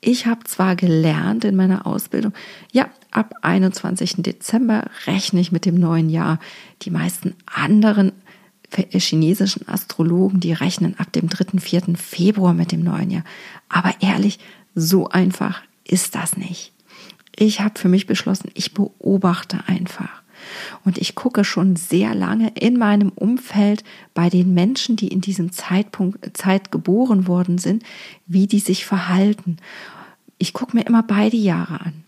Ich 0.00 0.26
habe 0.26 0.42
zwar 0.44 0.74
gelernt 0.74 1.44
in 1.44 1.54
meiner 1.54 1.86
Ausbildung, 1.86 2.32
ja, 2.72 2.90
ab 3.12 3.34
21. 3.42 4.16
Dezember 4.18 4.90
rechne 5.06 5.40
ich 5.40 5.52
mit 5.52 5.64
dem 5.64 5.76
neuen 5.76 6.10
Jahr. 6.10 6.40
Die 6.82 6.90
meisten 6.90 7.36
anderen 7.46 8.10
chinesischen 8.76 9.68
Astrologen, 9.68 10.40
die 10.40 10.52
rechnen 10.52 10.98
ab 10.98 11.12
dem 11.12 11.28
3., 11.28 11.58
4. 11.58 11.96
Februar 11.96 12.54
mit 12.54 12.72
dem 12.72 12.82
neuen 12.82 13.10
Jahr. 13.10 13.24
Aber 13.68 13.94
ehrlich, 14.00 14.38
so 14.74 15.08
einfach 15.08 15.62
ist 15.84 16.14
das 16.14 16.36
nicht. 16.36 16.72
Ich 17.34 17.60
habe 17.60 17.78
für 17.78 17.88
mich 17.88 18.06
beschlossen, 18.06 18.50
ich 18.54 18.72
beobachte 18.74 19.60
einfach. 19.66 20.22
Und 20.84 20.98
ich 20.98 21.14
gucke 21.14 21.44
schon 21.44 21.76
sehr 21.76 22.14
lange 22.14 22.52
in 22.54 22.78
meinem 22.78 23.10
Umfeld 23.10 23.84
bei 24.14 24.30
den 24.30 24.54
Menschen, 24.54 24.96
die 24.96 25.08
in 25.08 25.20
diesem 25.20 25.52
Zeitpunkt, 25.52 26.36
Zeit 26.36 26.70
geboren 26.70 27.26
worden 27.26 27.58
sind, 27.58 27.82
wie 28.26 28.46
die 28.46 28.60
sich 28.60 28.86
verhalten. 28.86 29.56
Ich 30.38 30.52
gucke 30.52 30.76
mir 30.76 30.86
immer 30.86 31.02
beide 31.02 31.36
Jahre 31.36 31.80
an. 31.80 32.04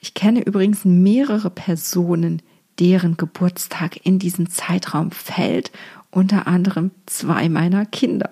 Ich 0.00 0.14
kenne 0.14 0.40
übrigens 0.40 0.84
mehrere 0.84 1.50
Personen, 1.50 2.42
deren 2.78 3.16
Geburtstag 3.16 4.04
in 4.04 4.18
diesen 4.18 4.48
Zeitraum 4.48 5.10
fällt, 5.10 5.72
unter 6.10 6.46
anderem 6.46 6.90
zwei 7.06 7.48
meiner 7.48 7.84
Kinder. 7.86 8.30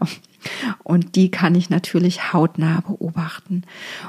Und 0.82 1.16
die 1.16 1.30
kann 1.30 1.54
ich 1.54 1.70
natürlich 1.70 2.32
hautnah 2.32 2.80
beobachten. 2.80 3.62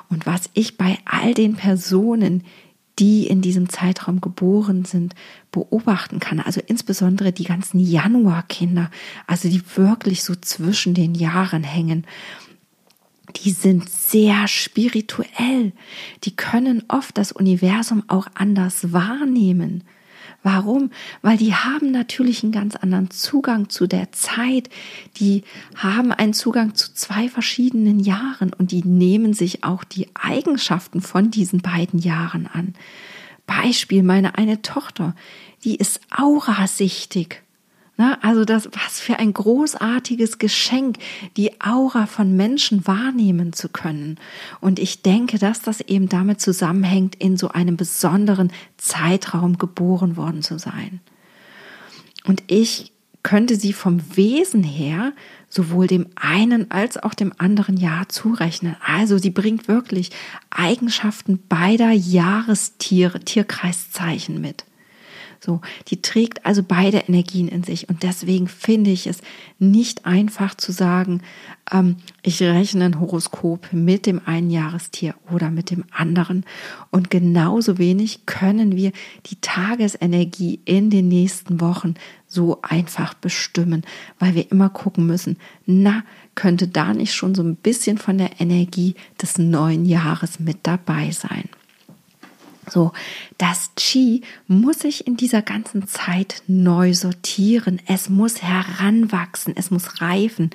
Und 0.10 0.26
was 0.26 0.50
ich 0.54 0.78
bei 0.78 0.98
all 1.06 1.34
den 1.34 1.56
Personen, 1.56 2.44
die 3.00 3.28
in 3.28 3.42
diesem 3.42 3.70
Zeitraum 3.70 4.22
geboren 4.22 4.86
sind, 4.86 5.14
beobachten 5.52 6.20
kann. 6.20 6.40
Also 6.40 6.62
insbesondere 6.66 7.32
die 7.32 7.44
ganzen 7.44 7.80
Januarkinder, 7.80 8.90
also 9.28 9.50
die 9.50 9.62
wirklich 9.76 10.24
so 10.24 10.36
zwischen 10.36 10.94
den 10.94 11.14
Jahren 11.14 11.64
hängen. 11.64 12.06
Die 13.44 13.52
sind 13.52 13.88
sehr 13.90 14.48
spirituell. 14.48 15.74
Die 16.24 16.36
können 16.36 16.84
oft 16.88 17.18
das 17.18 17.32
Universum 17.32 18.04
auch 18.08 18.28
anders 18.34 18.94
wahrnehmen. 18.94 19.84
Warum? 20.44 20.92
Weil 21.22 21.38
die 21.38 21.54
haben 21.54 21.92
natürlich 21.92 22.44
einen 22.44 22.52
ganz 22.52 22.76
anderen 22.76 23.10
Zugang 23.10 23.70
zu 23.70 23.88
der 23.88 24.12
Zeit. 24.12 24.70
Die 25.18 25.44
haben 25.76 26.12
einen 26.12 26.34
Zugang 26.34 26.76
zu 26.76 26.94
zwei 26.94 27.28
verschiedenen 27.28 28.00
Jahren 28.00 28.54
und 28.54 28.72
die 28.72 28.84
nehmen 28.84 29.34
sich 29.34 29.64
auch 29.64 29.84
die 29.84 30.08
Eigenschaften 30.14 31.02
von 31.02 31.32
diesen 31.32 31.62
beiden 31.62 32.00
Jahren 32.00 32.48
an. 32.48 32.76
Beispiel, 33.46 34.04
meine 34.04 34.38
eine 34.38 34.62
Tochter, 34.62 35.16
die 35.64 35.76
ist 35.76 36.00
aurasichtig. 36.16 37.42
Na, 38.00 38.20
also 38.22 38.46
das, 38.46 38.70
was 38.74 39.00
für 39.00 39.18
ein 39.18 39.34
großartiges 39.34 40.38
Geschenk, 40.38 41.00
die 41.36 41.60
Aura 41.60 42.06
von 42.06 42.38
Menschen 42.38 42.86
wahrnehmen 42.86 43.54
zu 43.54 43.70
können. 43.70 44.20
Und 44.62 44.78
ich 44.78 45.02
denke, 45.02 45.40
dass 45.40 45.62
das 45.62 45.82
eben 45.82 46.08
damit 46.08 46.40
zusammenhängt, 46.40 47.16
in 47.16 47.38
so 47.38 47.50
einem 47.50 47.76
besonderen 47.76 48.52
Zeitraum 48.78 49.58
geboren 49.58 50.16
worden 50.16 50.44
zu 50.44 50.60
sein. 50.60 51.02
Und 52.24 52.44
ich 52.46 52.92
könnte 53.24 53.56
sie 53.56 53.74
vom 53.74 54.00
Wesen 54.16 54.64
her 54.64 55.12
sowohl 55.50 55.88
dem 55.88 56.06
einen 56.16 56.70
als 56.70 56.98
auch 56.98 57.16
dem 57.16 57.34
anderen 57.40 57.78
Jahr 57.78 58.08
zurechnen. 58.10 58.76
Also 58.86 59.18
sie 59.18 59.32
bringt 59.32 59.68
wirklich 59.68 60.12
Eigenschaften 60.52 61.40
beider 61.50 61.92
Jahrestiere, 61.92 63.22
Tierkreiszeichen 63.22 64.40
mit. 64.40 64.66
So, 65.40 65.62
die 65.88 66.02
trägt 66.02 66.46
also 66.46 66.64
beide 66.64 66.98
Energien 67.00 67.48
in 67.48 67.64
sich. 67.64 67.90
Und 67.90 68.04
deswegen 68.04 68.48
finde 68.48 68.92
ich 68.92 69.08
es 69.08 69.22
nicht 69.60 70.06
einfach 70.06 70.56
zu 70.56 70.72
sagen, 70.72 71.22
ähm, 71.72 71.98
ich 72.24 72.42
rechne 72.42 72.86
ein 72.86 73.00
Horoskop 73.00 73.72
mit 73.72 74.06
dem 74.06 74.22
einen 74.26 74.50
Jahrestier 74.50 75.16
oder 75.32 75.50
mit 75.50 75.72
dem 75.72 75.86
anderen. 75.92 76.46
Und 76.92 77.10
genauso 77.10 77.78
wenig 77.78 78.26
können 78.26 78.76
wir 78.76 78.92
die 79.28 79.40
Tagesenergie 79.42 80.60
in 80.66 80.90
den 80.90 81.08
nächsten 81.08 81.62
Wochen 81.62 81.96
so 82.28 82.62
einfach 82.62 83.14
bestimmen, 83.14 83.84
weil 84.20 84.36
wir 84.36 84.52
immer 84.52 84.70
gucken 84.70 85.08
müssen, 85.08 85.38
na, 85.66 86.04
könnte 86.36 86.68
da 86.68 86.94
nicht 86.94 87.16
schon 87.16 87.34
so 87.34 87.42
ein 87.42 87.56
bisschen 87.56 87.98
von 87.98 88.18
der 88.18 88.40
Energie 88.40 88.96
des 89.22 89.38
neuen 89.38 89.86
Jahres 89.86 90.40
mit 90.40 90.60
dabei 90.64 91.12
sein. 91.12 91.50
So, 92.70 92.92
das 93.38 93.72
Qi 93.76 94.22
muss 94.48 94.80
sich 94.80 95.08
in 95.08 95.18
dieser 95.18 95.42
ganzen 95.42 95.88
Zeit 95.88 96.44
neu 96.48 96.94
sortieren. 96.94 97.82
Es 97.88 98.10
muss 98.10 98.42
heranwachsen, 98.42 99.54
es 99.56 99.72
muss 99.72 100.02
reifen. 100.02 100.50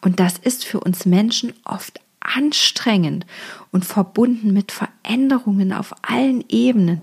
Und 0.00 0.20
das 0.20 0.38
ist 0.38 0.64
für 0.64 0.80
uns 0.80 1.06
Menschen 1.06 1.52
oft 1.64 2.00
anstrengend 2.20 3.26
und 3.72 3.84
verbunden 3.84 4.52
mit 4.52 4.72
Veränderungen 4.72 5.72
auf 5.72 5.94
allen 6.02 6.44
Ebenen, 6.48 7.00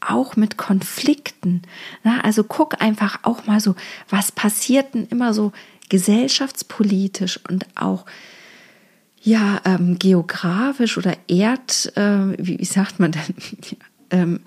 auch 0.00 0.36
mit 0.36 0.56
Konflikten. 0.56 1.62
Na, 2.04 2.20
also 2.22 2.44
guck 2.44 2.80
einfach 2.80 3.20
auch 3.22 3.46
mal 3.46 3.60
so, 3.60 3.74
was 4.08 4.32
passiert 4.32 4.94
denn 4.94 5.06
immer 5.06 5.34
so 5.34 5.52
gesellschaftspolitisch 5.88 7.40
und 7.48 7.66
auch 7.74 8.06
ja, 9.22 9.60
ähm, 9.66 9.98
geografisch 9.98 10.96
oder 10.96 11.14
erd, 11.28 11.92
äh, 11.96 12.38
wie, 12.38 12.58
wie 12.58 12.64
sagt 12.64 13.00
man 13.00 13.12
denn, 13.12 13.34
ähm, 14.10 14.40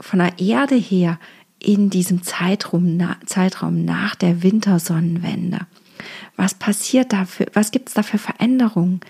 von 0.00 0.18
der 0.18 0.38
Erde 0.38 0.76
her 0.76 1.18
in 1.58 1.90
diesem 1.90 2.22
Zeitraum, 2.22 2.96
na, 2.96 3.16
Zeitraum 3.26 3.84
nach 3.84 4.14
der 4.14 4.42
Wintersonnenwende. 4.42 5.60
Was 6.36 6.54
passiert 6.54 7.12
da 7.12 7.24
für, 7.24 7.46
was 7.54 7.70
gibt 7.70 7.88
es 7.88 7.94
da 7.94 8.02
für 8.02 8.18
Veränderungen? 8.18 9.00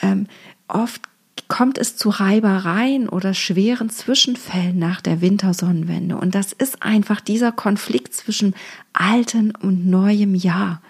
Ähm, 0.00 0.26
oft 0.68 1.02
kommt 1.48 1.78
es 1.78 1.96
zu 1.96 2.08
Reibereien 2.08 3.08
oder 3.08 3.34
schweren 3.34 3.90
Zwischenfällen 3.90 4.78
nach 4.78 5.00
der 5.00 5.20
Wintersonnenwende. 5.20 6.16
Und 6.16 6.34
das 6.34 6.52
ist 6.52 6.82
einfach 6.82 7.20
dieser 7.20 7.52
Konflikt 7.52 8.14
zwischen 8.14 8.54
altem 8.92 9.52
und 9.60 9.86
neuem 9.86 10.34
Jahr. 10.34 10.82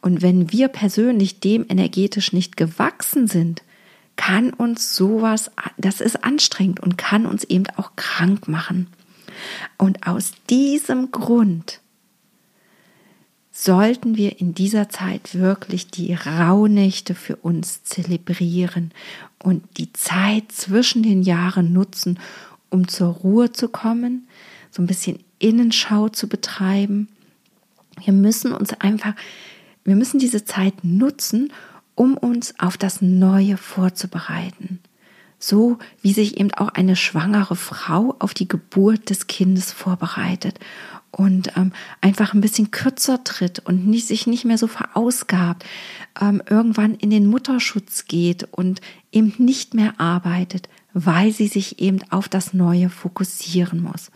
Und 0.00 0.22
wenn 0.22 0.50
wir 0.52 0.68
persönlich 0.68 1.40
dem 1.40 1.66
energetisch 1.68 2.32
nicht 2.32 2.56
gewachsen 2.56 3.26
sind, 3.26 3.62
kann 4.16 4.52
uns 4.52 4.94
sowas, 4.94 5.50
das 5.78 6.00
ist 6.00 6.24
anstrengend 6.24 6.80
und 6.80 6.98
kann 6.98 7.26
uns 7.26 7.44
eben 7.44 7.66
auch 7.76 7.96
krank 7.96 8.48
machen. 8.48 8.88
Und 9.78 10.06
aus 10.06 10.32
diesem 10.48 11.10
Grund 11.10 11.80
sollten 13.50 14.16
wir 14.16 14.40
in 14.40 14.54
dieser 14.54 14.88
Zeit 14.88 15.34
wirklich 15.34 15.88
die 15.88 16.14
Rauhnächte 16.14 17.14
für 17.14 17.36
uns 17.36 17.84
zelebrieren 17.84 18.92
und 19.42 19.62
die 19.76 19.92
Zeit 19.92 20.50
zwischen 20.52 21.02
den 21.02 21.22
Jahren 21.22 21.72
nutzen, 21.72 22.18
um 22.70 22.88
zur 22.88 23.08
Ruhe 23.08 23.52
zu 23.52 23.68
kommen, 23.68 24.26
so 24.70 24.82
ein 24.82 24.86
bisschen 24.86 25.18
Innenschau 25.38 26.08
zu 26.08 26.28
betreiben. 26.28 27.08
Wir 28.02 28.14
müssen 28.14 28.52
uns 28.52 28.72
einfach, 28.74 29.14
wir 29.84 29.96
müssen 29.96 30.18
diese 30.18 30.44
Zeit 30.44 30.82
nutzen, 30.82 31.52
um 32.02 32.16
uns 32.16 32.58
auf 32.58 32.76
das 32.76 33.00
Neue 33.00 33.56
vorzubereiten. 33.56 34.80
So 35.38 35.78
wie 36.02 36.12
sich 36.12 36.36
eben 36.36 36.52
auch 36.52 36.70
eine 36.70 36.96
schwangere 36.96 37.54
Frau 37.54 38.16
auf 38.18 38.34
die 38.34 38.48
Geburt 38.48 39.08
des 39.08 39.28
Kindes 39.28 39.70
vorbereitet 39.70 40.58
und 41.12 41.56
ähm, 41.56 41.70
einfach 42.00 42.34
ein 42.34 42.40
bisschen 42.40 42.72
kürzer 42.72 43.22
tritt 43.22 43.60
und 43.60 43.86
nicht, 43.86 44.08
sich 44.08 44.26
nicht 44.26 44.44
mehr 44.44 44.58
so 44.58 44.66
verausgabt, 44.66 45.64
ähm, 46.20 46.42
irgendwann 46.50 46.96
in 46.96 47.10
den 47.10 47.26
Mutterschutz 47.26 48.06
geht 48.06 48.48
und 48.50 48.80
eben 49.12 49.32
nicht 49.38 49.72
mehr 49.74 50.00
arbeitet, 50.00 50.68
weil 50.94 51.30
sie 51.30 51.46
sich 51.46 51.78
eben 51.78 52.00
auf 52.10 52.28
das 52.28 52.52
Neue 52.52 52.90
fokussieren 52.90 53.80
muss. 53.80 54.10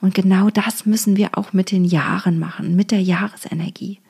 Und 0.00 0.14
genau 0.14 0.50
das 0.50 0.84
müssen 0.84 1.16
wir 1.16 1.38
auch 1.38 1.52
mit 1.52 1.70
den 1.70 1.84
Jahren 1.84 2.40
machen, 2.40 2.74
mit 2.74 2.90
der 2.90 3.02
Jahresenergie. 3.02 4.00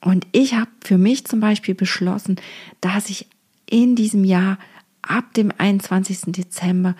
Und 0.00 0.26
ich 0.32 0.54
habe 0.54 0.70
für 0.84 0.98
mich 0.98 1.24
zum 1.24 1.40
Beispiel 1.40 1.74
beschlossen, 1.74 2.36
dass 2.80 3.10
ich 3.10 3.26
in 3.68 3.96
diesem 3.96 4.24
Jahr 4.24 4.58
ab 5.02 5.34
dem 5.34 5.52
21. 5.56 6.32
Dezember 6.32 6.94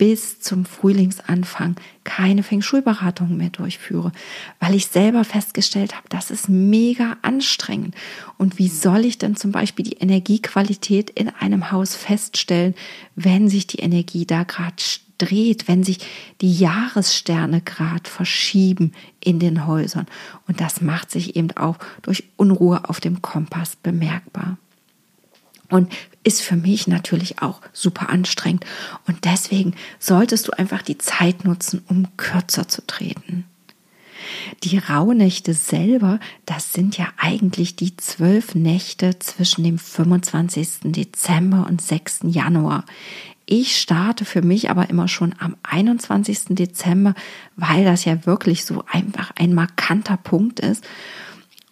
bis 0.00 0.40
zum 0.40 0.64
Frühlingsanfang 0.64 1.76
keine 2.04 2.42
Feng 2.42 2.62
Shui-Beratung 2.62 3.36
mehr 3.36 3.50
durchführe, 3.50 4.12
weil 4.58 4.74
ich 4.74 4.86
selber 4.86 5.24
festgestellt 5.24 5.94
habe, 5.94 6.08
das 6.08 6.30
ist 6.30 6.48
mega 6.48 7.18
anstrengend. 7.20 7.94
Und 8.38 8.58
wie 8.58 8.68
soll 8.68 9.04
ich 9.04 9.18
denn 9.18 9.36
zum 9.36 9.52
Beispiel 9.52 9.84
die 9.84 9.98
Energiequalität 9.98 11.10
in 11.10 11.28
einem 11.28 11.70
Haus 11.70 11.96
feststellen, 11.96 12.74
wenn 13.14 13.50
sich 13.50 13.66
die 13.66 13.80
Energie 13.80 14.24
da 14.24 14.44
gerade 14.44 14.76
dreht, 15.20 15.68
wenn 15.68 15.82
sich 15.82 15.98
die 16.40 16.52
Jahressterne 16.52 17.60
gerade 17.60 18.08
verschieben 18.08 18.92
in 19.20 19.38
den 19.38 19.66
Häusern. 19.66 20.06
Und 20.46 20.60
das 20.60 20.80
macht 20.80 21.10
sich 21.10 21.36
eben 21.36 21.50
auch 21.56 21.76
durch 22.02 22.24
Unruhe 22.36 22.88
auf 22.88 23.00
dem 23.00 23.22
Kompass 23.22 23.76
bemerkbar. 23.76 24.58
Und 25.68 25.92
ist 26.24 26.42
für 26.42 26.56
mich 26.56 26.86
natürlich 26.86 27.40
auch 27.42 27.60
super 27.72 28.10
anstrengend. 28.10 28.64
Und 29.06 29.24
deswegen 29.24 29.74
solltest 29.98 30.48
du 30.48 30.52
einfach 30.52 30.82
die 30.82 30.98
Zeit 30.98 31.44
nutzen, 31.44 31.82
um 31.88 32.08
kürzer 32.16 32.68
zu 32.68 32.86
treten. 32.86 33.44
Die 34.62 34.78
Rauhnächte 34.78 35.54
selber, 35.54 36.20
das 36.44 36.72
sind 36.72 36.98
ja 36.98 37.08
eigentlich 37.16 37.76
die 37.76 37.96
zwölf 37.96 38.54
Nächte 38.54 39.18
zwischen 39.18 39.64
dem 39.64 39.78
25. 39.78 40.92
Dezember 40.92 41.66
und 41.66 41.80
6. 41.80 42.20
Januar. 42.24 42.84
Ich 43.52 43.80
starte 43.80 44.24
für 44.24 44.42
mich 44.42 44.70
aber 44.70 44.90
immer 44.90 45.08
schon 45.08 45.34
am 45.40 45.56
21. 45.64 46.50
Dezember, 46.50 47.16
weil 47.56 47.84
das 47.84 48.04
ja 48.04 48.24
wirklich 48.24 48.64
so 48.64 48.84
einfach 48.88 49.32
ein 49.34 49.54
markanter 49.54 50.16
Punkt 50.16 50.60
ist. 50.60 50.84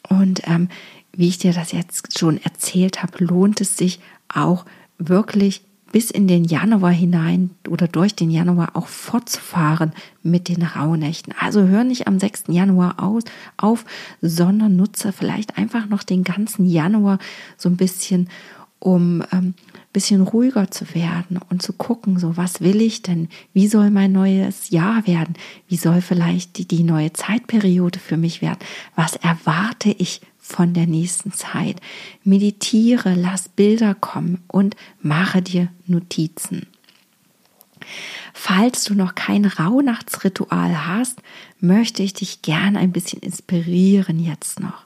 Und 0.09 0.43
ähm, 0.49 0.71
wie 1.13 1.29
ich 1.29 1.39
dir 1.39 1.53
das 1.53 1.71
jetzt 1.71 2.19
schon 2.19 2.43
erzählt 2.43 3.05
habe, 3.05 3.25
lohnt 3.25 3.61
es 3.61 3.77
sich 3.77 4.01
auch 4.29 4.65
wirklich 4.99 5.63
bis 5.93 6.11
in 6.11 6.27
den 6.27 6.43
Januar 6.43 6.91
hinein 6.91 7.51
oder 7.69 7.87
durch 7.87 8.17
den 8.17 8.33
Januar 8.33 8.71
auch 8.75 8.89
fortzufahren 8.89 9.93
mit 10.25 10.49
den 10.49 10.65
Rauhnächten. 10.65 11.33
Also 11.39 11.63
hör 11.63 11.85
nicht 11.85 12.09
am 12.09 12.19
6. 12.19 12.47
Januar 12.49 13.01
aus, 13.01 13.23
auf, 13.57 13.85
sondern 14.21 14.75
nutze 14.75 15.13
vielleicht 15.13 15.57
einfach 15.57 15.89
noch 15.89 16.03
den 16.03 16.25
ganzen 16.25 16.67
Januar 16.67 17.21
so 17.57 17.69
ein 17.69 17.77
bisschen, 17.77 18.29
um 18.81 19.23
ähm, 19.31 19.55
bisschen 19.99 20.21
ruhiger 20.21 20.71
zu 20.71 20.95
werden 20.95 21.41
und 21.51 21.61
zu 21.61 21.73
gucken, 21.73 22.21
so 22.21 22.37
was 22.37 22.61
will 22.61 22.81
ich 22.81 23.03
denn? 23.03 23.29
Wie 23.53 23.67
soll 23.67 23.91
mein 23.91 24.13
neues 24.13 24.71
Jahr 24.71 25.05
werden? 25.09 25.35
Wie 25.67 25.77
soll 25.77 26.03
vielleicht 26.03 26.57
die, 26.57 26.69
die 26.69 26.85
neue 26.85 27.13
Zeitperiode 27.13 27.99
für 27.99 28.17
mich 28.17 28.41
werden? 28.41 28.61
Was 28.95 29.17
erwarte 29.17 29.91
ich 29.91 30.21
von 30.39 30.73
der 30.73 30.87
nächsten 30.87 31.33
Zeit? 31.33 31.81
Meditiere, 32.23 33.15
lass 33.17 33.49
Bilder 33.49 33.97
kommen 33.97 34.45
und 34.47 34.77
mache 35.03 35.43
dir 35.43 35.67
Notizen. 35.89 36.69
Falls 38.33 38.85
du 38.85 38.95
noch 38.95 39.17
kein 39.17 39.47
Rauhnachtsritual 39.47 40.87
hast, 40.87 41.19
möchte 41.59 42.05
ich 42.05 42.13
dich 42.13 42.43
gerne 42.43 42.79
ein 42.79 42.93
bisschen 42.93 43.21
inspirieren 43.21 44.25
jetzt 44.25 44.61
noch. 44.61 44.85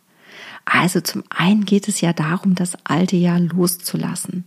Also 0.64 1.02
zum 1.02 1.22
einen 1.28 1.66
geht 1.66 1.86
es 1.86 2.00
ja 2.00 2.14
darum, 2.14 2.54
das 2.54 2.78
alte 2.84 3.16
Jahr 3.16 3.40
loszulassen. 3.40 4.46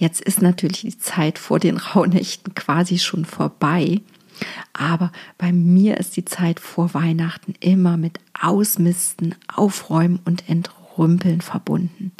Jetzt 0.00 0.22
ist 0.22 0.40
natürlich 0.40 0.80
die 0.80 0.98
Zeit 0.98 1.38
vor 1.38 1.58
den 1.58 1.76
Rauhnächten 1.76 2.54
quasi 2.54 2.98
schon 2.98 3.26
vorbei. 3.26 4.00
Aber 4.72 5.12
bei 5.36 5.52
mir 5.52 5.98
ist 5.98 6.16
die 6.16 6.24
Zeit 6.24 6.58
vor 6.58 6.94
Weihnachten 6.94 7.54
immer 7.60 7.98
mit 7.98 8.18
Ausmisten, 8.40 9.34
Aufräumen 9.54 10.18
und 10.24 10.48
Entrümpeln 10.48 11.42
verbunden. 11.42 12.12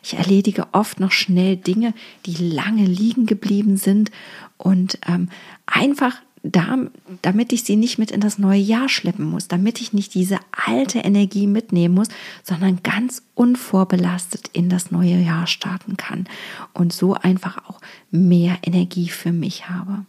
Ich 0.00 0.14
erledige 0.14 0.68
oft 0.70 1.00
noch 1.00 1.10
schnell 1.10 1.56
Dinge, 1.56 1.92
die 2.24 2.36
lange 2.36 2.84
liegen 2.84 3.26
geblieben 3.26 3.78
sind 3.78 4.12
und 4.56 5.00
ähm, 5.08 5.28
einfach 5.66 6.14
damit 6.44 7.54
ich 7.54 7.64
sie 7.64 7.76
nicht 7.76 7.98
mit 7.98 8.10
in 8.10 8.20
das 8.20 8.38
neue 8.38 8.60
Jahr 8.60 8.90
schleppen 8.90 9.24
muss, 9.24 9.48
damit 9.48 9.80
ich 9.80 9.94
nicht 9.94 10.12
diese 10.12 10.38
alte 10.52 10.98
Energie 10.98 11.46
mitnehmen 11.46 11.94
muss, 11.94 12.08
sondern 12.42 12.82
ganz 12.82 13.22
unvorbelastet 13.34 14.50
in 14.52 14.68
das 14.68 14.90
neue 14.90 15.18
Jahr 15.18 15.46
starten 15.46 15.96
kann 15.96 16.28
und 16.74 16.92
so 16.92 17.14
einfach 17.14 17.66
auch 17.66 17.80
mehr 18.10 18.58
Energie 18.62 19.08
für 19.08 19.32
mich 19.32 19.70
habe. 19.70 20.04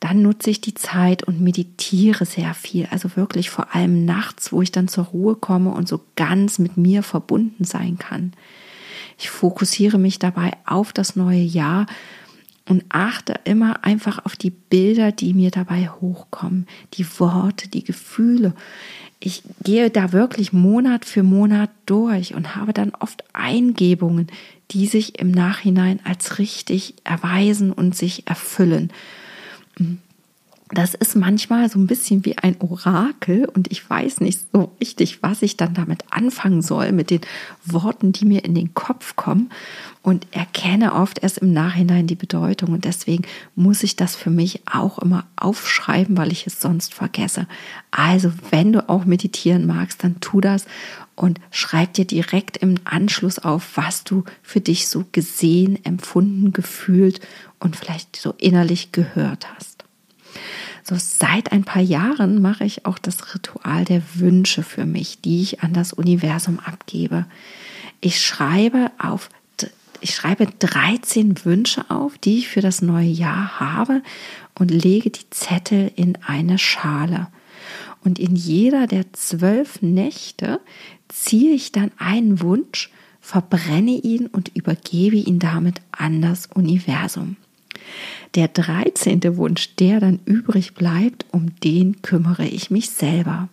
Dann 0.00 0.22
nutze 0.22 0.48
ich 0.48 0.62
die 0.62 0.74
Zeit 0.74 1.22
und 1.24 1.42
meditiere 1.42 2.24
sehr 2.24 2.54
viel, 2.54 2.88
also 2.90 3.14
wirklich 3.14 3.50
vor 3.50 3.74
allem 3.74 4.06
nachts, 4.06 4.50
wo 4.50 4.62
ich 4.62 4.72
dann 4.72 4.88
zur 4.88 5.04
Ruhe 5.04 5.36
komme 5.36 5.70
und 5.72 5.88
so 5.88 6.00
ganz 6.16 6.58
mit 6.58 6.78
mir 6.78 7.02
verbunden 7.02 7.64
sein 7.64 7.98
kann. 7.98 8.32
Ich 9.18 9.28
fokussiere 9.28 9.98
mich 9.98 10.18
dabei 10.18 10.52
auf 10.64 10.94
das 10.94 11.16
neue 11.16 11.42
Jahr 11.42 11.86
und 12.68 12.84
achte 12.88 13.34
immer 13.44 13.84
einfach 13.84 14.24
auf 14.24 14.36
die 14.36 14.50
Bilder, 14.50 15.12
die 15.12 15.34
mir 15.34 15.50
dabei 15.50 15.88
hochkommen, 15.88 16.66
die 16.94 17.06
Worte, 17.18 17.68
die 17.68 17.84
Gefühle. 17.84 18.54
Ich 19.20 19.42
gehe 19.62 19.90
da 19.90 20.12
wirklich 20.12 20.52
Monat 20.52 21.04
für 21.04 21.22
Monat 21.22 21.70
durch 21.86 22.34
und 22.34 22.56
habe 22.56 22.72
dann 22.72 22.92
oft 22.98 23.24
Eingebungen, 23.32 24.28
die 24.70 24.86
sich 24.86 25.18
im 25.18 25.30
Nachhinein 25.30 26.00
als 26.04 26.38
richtig 26.38 26.94
erweisen 27.04 27.72
und 27.72 27.94
sich 27.94 28.26
erfüllen 28.26 28.90
das 30.70 30.94
ist 30.94 31.14
manchmal 31.14 31.68
so 31.68 31.78
ein 31.78 31.86
bisschen 31.86 32.24
wie 32.24 32.38
ein 32.38 32.56
Orakel 32.60 33.44
und 33.44 33.70
ich 33.70 33.88
weiß 33.88 34.20
nicht 34.20 34.40
so 34.52 34.72
richtig, 34.80 35.22
was 35.22 35.42
ich 35.42 35.58
dann 35.58 35.74
damit 35.74 36.04
anfangen 36.10 36.62
soll, 36.62 36.92
mit 36.92 37.10
den 37.10 37.20
Worten, 37.66 38.12
die 38.12 38.24
mir 38.24 38.44
in 38.44 38.54
den 38.54 38.72
Kopf 38.72 39.14
kommen 39.14 39.50
und 40.02 40.26
erkenne 40.32 40.94
oft 40.94 41.22
erst 41.22 41.38
im 41.38 41.52
Nachhinein 41.52 42.06
die 42.06 42.14
Bedeutung 42.14 42.70
und 42.70 42.86
deswegen 42.86 43.24
muss 43.54 43.82
ich 43.82 43.96
das 43.96 44.16
für 44.16 44.30
mich 44.30 44.62
auch 44.70 44.98
immer 44.98 45.26
aufschreiben, 45.36 46.16
weil 46.16 46.32
ich 46.32 46.46
es 46.46 46.62
sonst 46.62 46.94
vergesse. 46.94 47.46
Also, 47.90 48.32
wenn 48.50 48.72
du 48.72 48.88
auch 48.88 49.04
meditieren 49.04 49.66
magst, 49.66 50.02
dann 50.02 50.20
tu 50.20 50.40
das 50.40 50.64
und 51.14 51.40
schreib 51.50 51.92
dir 51.92 52.06
direkt 52.06 52.56
im 52.56 52.76
Anschluss 52.84 53.38
auf, 53.38 53.76
was 53.76 54.04
du 54.04 54.24
für 54.42 54.60
dich 54.60 54.88
so 54.88 55.04
gesehen, 55.12 55.78
empfunden, 55.84 56.54
gefühlt 56.54 57.20
und 57.60 57.76
vielleicht 57.76 58.16
so 58.16 58.34
innerlich 58.38 58.92
gehört 58.92 59.46
hast. 59.54 59.73
So 60.86 60.96
seit 60.98 61.50
ein 61.50 61.64
paar 61.64 61.82
Jahren 61.82 62.42
mache 62.42 62.64
ich 62.64 62.84
auch 62.84 62.98
das 62.98 63.34
Ritual 63.34 63.86
der 63.86 64.02
Wünsche 64.16 64.62
für 64.62 64.84
mich, 64.84 65.22
die 65.22 65.40
ich 65.40 65.62
an 65.62 65.72
das 65.72 65.94
Universum 65.94 66.60
abgebe. 66.60 67.24
Ich 68.00 68.20
schreibe 68.20 68.92
auf 68.98 69.30
ich 70.00 70.14
schreibe 70.14 70.46
13 70.46 71.46
Wünsche 71.46 71.88
auf, 71.88 72.18
die 72.18 72.36
ich 72.36 72.48
für 72.48 72.60
das 72.60 72.82
neue 72.82 73.08
Jahr 73.08 73.58
habe 73.58 74.02
und 74.54 74.70
lege 74.70 75.08
die 75.08 75.30
Zettel 75.30 75.90
in 75.96 76.18
eine 76.26 76.58
Schale. 76.58 77.28
Und 78.04 78.18
in 78.18 78.36
jeder 78.36 78.86
der 78.86 79.10
zwölf 79.14 79.80
Nächte 79.80 80.60
ziehe 81.08 81.54
ich 81.54 81.72
dann 81.72 81.90
einen 81.96 82.42
Wunsch, 82.42 82.90
verbrenne 83.22 83.92
ihn 83.92 84.26
und 84.26 84.54
übergebe 84.54 85.16
ihn 85.16 85.38
damit 85.38 85.80
an 85.90 86.20
das 86.20 86.48
Universum. 86.52 87.36
Der 88.34 88.48
dreizehnte 88.48 89.36
Wunsch, 89.36 89.76
der 89.76 90.00
dann 90.00 90.20
übrig 90.24 90.74
bleibt, 90.74 91.26
um 91.30 91.58
den 91.60 92.02
kümmere 92.02 92.46
ich 92.46 92.70
mich 92.70 92.90
selber. 92.90 93.48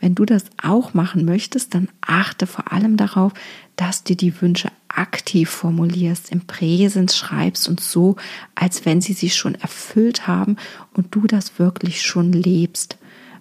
Wenn 0.00 0.14
du 0.14 0.24
das 0.24 0.44
auch 0.62 0.94
machen 0.94 1.24
möchtest, 1.24 1.74
dann 1.74 1.88
achte 2.00 2.46
vor 2.46 2.72
allem 2.72 2.96
darauf, 2.96 3.32
dass 3.76 4.04
du 4.04 4.14
die 4.14 4.40
Wünsche 4.40 4.70
aktiv 4.88 5.50
formulierst, 5.50 6.32
im 6.32 6.42
Präsens 6.42 7.16
schreibst 7.16 7.68
und 7.68 7.80
so, 7.80 8.16
als 8.54 8.86
wenn 8.86 9.00
sie 9.00 9.12
sich 9.12 9.36
schon 9.36 9.54
erfüllt 9.54 10.26
haben 10.26 10.56
und 10.94 11.14
du 11.14 11.26
das 11.26 11.58
wirklich 11.58 12.02
schon 12.02 12.32
lebst. 12.32 12.96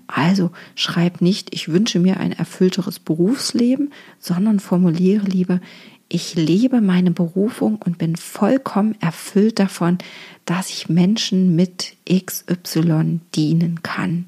Also 0.07 0.51
schreib 0.75 1.21
nicht, 1.21 1.53
ich 1.53 1.69
wünsche 1.69 1.99
mir 1.99 2.19
ein 2.19 2.31
erfüllteres 2.31 2.99
Berufsleben, 2.99 3.91
sondern 4.19 4.59
formuliere 4.59 5.25
lieber, 5.25 5.61
ich 6.07 6.35
lebe 6.35 6.81
meine 6.81 7.11
Berufung 7.11 7.81
und 7.83 7.97
bin 7.97 8.15
vollkommen 8.15 8.95
erfüllt 9.01 9.59
davon, 9.59 9.97
dass 10.45 10.69
ich 10.69 10.87
Menschen 10.87 11.55
mit 11.55 11.95
XY 12.07 13.21
dienen 13.33 13.81
kann. 13.81 14.27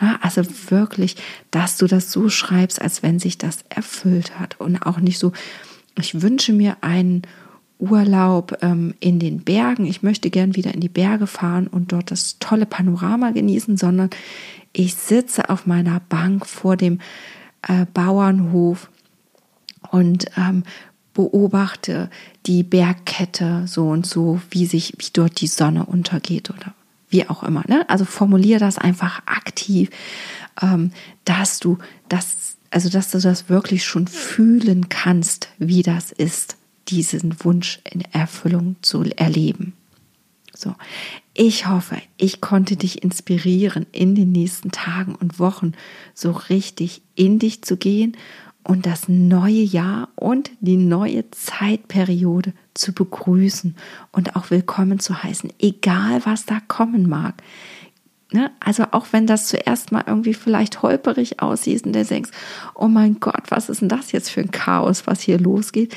Ja, 0.00 0.18
also 0.22 0.42
wirklich, 0.70 1.16
dass 1.50 1.76
du 1.76 1.86
das 1.86 2.10
so 2.10 2.30
schreibst, 2.30 2.80
als 2.80 3.02
wenn 3.02 3.18
sich 3.18 3.36
das 3.36 3.64
erfüllt 3.68 4.38
hat 4.38 4.58
und 4.60 4.82
auch 4.86 4.98
nicht 4.98 5.18
so, 5.18 5.32
ich 5.98 6.22
wünsche 6.22 6.54
mir 6.54 6.78
einen 6.80 7.22
Urlaub 7.78 8.58
ähm, 8.62 8.94
in 9.00 9.18
den 9.18 9.40
Bergen, 9.40 9.84
ich 9.84 10.02
möchte 10.02 10.30
gern 10.30 10.56
wieder 10.56 10.72
in 10.72 10.80
die 10.80 10.88
Berge 10.88 11.26
fahren 11.26 11.66
und 11.66 11.92
dort 11.92 12.10
das 12.10 12.38
tolle 12.38 12.66
Panorama 12.66 13.30
genießen, 13.30 13.76
sondern 13.76 14.10
ich 14.72 14.94
sitze 14.94 15.50
auf 15.50 15.66
meiner 15.66 16.00
Bank 16.08 16.46
vor 16.46 16.76
dem 16.76 17.00
äh, 17.66 17.86
Bauernhof 17.92 18.90
und 19.90 20.26
ähm, 20.36 20.62
beobachte 21.14 22.10
die 22.46 22.62
Bergkette 22.62 23.64
so 23.66 23.88
und 23.88 24.06
so, 24.06 24.40
wie 24.50 24.66
sich, 24.66 24.94
wie 24.98 25.10
dort 25.12 25.40
die 25.40 25.46
Sonne 25.46 25.86
untergeht 25.86 26.50
oder 26.50 26.74
wie 27.08 27.28
auch 27.28 27.42
immer. 27.42 27.64
Ne? 27.66 27.88
Also 27.88 28.04
formuliere 28.04 28.60
das 28.60 28.78
einfach 28.78 29.22
aktiv, 29.26 29.90
ähm, 30.62 30.92
dass 31.24 31.58
du 31.58 31.78
das, 32.08 32.56
also 32.70 32.88
dass 32.88 33.10
du 33.10 33.18
das 33.18 33.48
wirklich 33.48 33.84
schon 33.84 34.06
fühlen 34.06 34.88
kannst, 34.88 35.48
wie 35.58 35.82
das 35.82 36.12
ist, 36.12 36.56
diesen 36.88 37.44
Wunsch 37.44 37.80
in 37.90 38.00
Erfüllung 38.12 38.76
zu 38.82 39.04
erleben. 39.16 39.74
So, 40.54 40.74
ich 41.34 41.66
hoffe, 41.68 41.96
ich 42.16 42.40
konnte 42.40 42.76
dich 42.76 43.02
inspirieren, 43.02 43.86
in 43.92 44.14
den 44.14 44.30
nächsten 44.32 44.70
Tagen 44.70 45.14
und 45.14 45.38
Wochen 45.38 45.72
so 46.14 46.32
richtig 46.32 47.02
in 47.14 47.38
dich 47.38 47.62
zu 47.62 47.76
gehen 47.76 48.16
und 48.70 48.86
das 48.86 49.08
neue 49.08 49.62
Jahr 49.62 50.10
und 50.14 50.52
die 50.60 50.76
neue 50.76 51.28
Zeitperiode 51.32 52.52
zu 52.72 52.92
begrüßen 52.92 53.74
und 54.12 54.36
auch 54.36 54.52
willkommen 54.52 55.00
zu 55.00 55.24
heißen, 55.24 55.52
egal 55.58 56.24
was 56.24 56.46
da 56.46 56.60
kommen 56.68 57.08
mag. 57.08 57.34
Ne? 58.30 58.52
Also 58.60 58.84
auch 58.92 59.08
wenn 59.10 59.26
das 59.26 59.48
zuerst 59.48 59.90
mal 59.90 60.04
irgendwie 60.06 60.34
vielleicht 60.34 60.82
holperig 60.82 61.42
aussieht 61.42 61.84
und 61.84 61.96
du 61.96 62.04
denkst, 62.04 62.30
oh 62.76 62.86
mein 62.86 63.18
Gott, 63.18 63.50
was 63.50 63.68
ist 63.68 63.80
denn 63.80 63.88
das 63.88 64.12
jetzt 64.12 64.30
für 64.30 64.40
ein 64.40 64.52
Chaos, 64.52 65.08
was 65.08 65.20
hier 65.20 65.40
losgeht? 65.40 65.96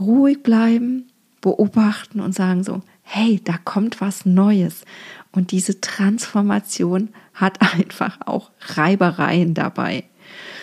Ruhig 0.00 0.42
bleiben, 0.42 1.08
beobachten 1.42 2.20
und 2.20 2.34
sagen 2.34 2.64
so, 2.64 2.80
hey, 3.02 3.42
da 3.44 3.58
kommt 3.58 4.00
was 4.00 4.24
Neues. 4.24 4.86
Und 5.32 5.50
diese 5.50 5.82
Transformation 5.82 7.10
hat 7.34 7.60
einfach 7.74 8.20
auch 8.24 8.52
Reibereien 8.58 9.52
dabei. 9.52 10.04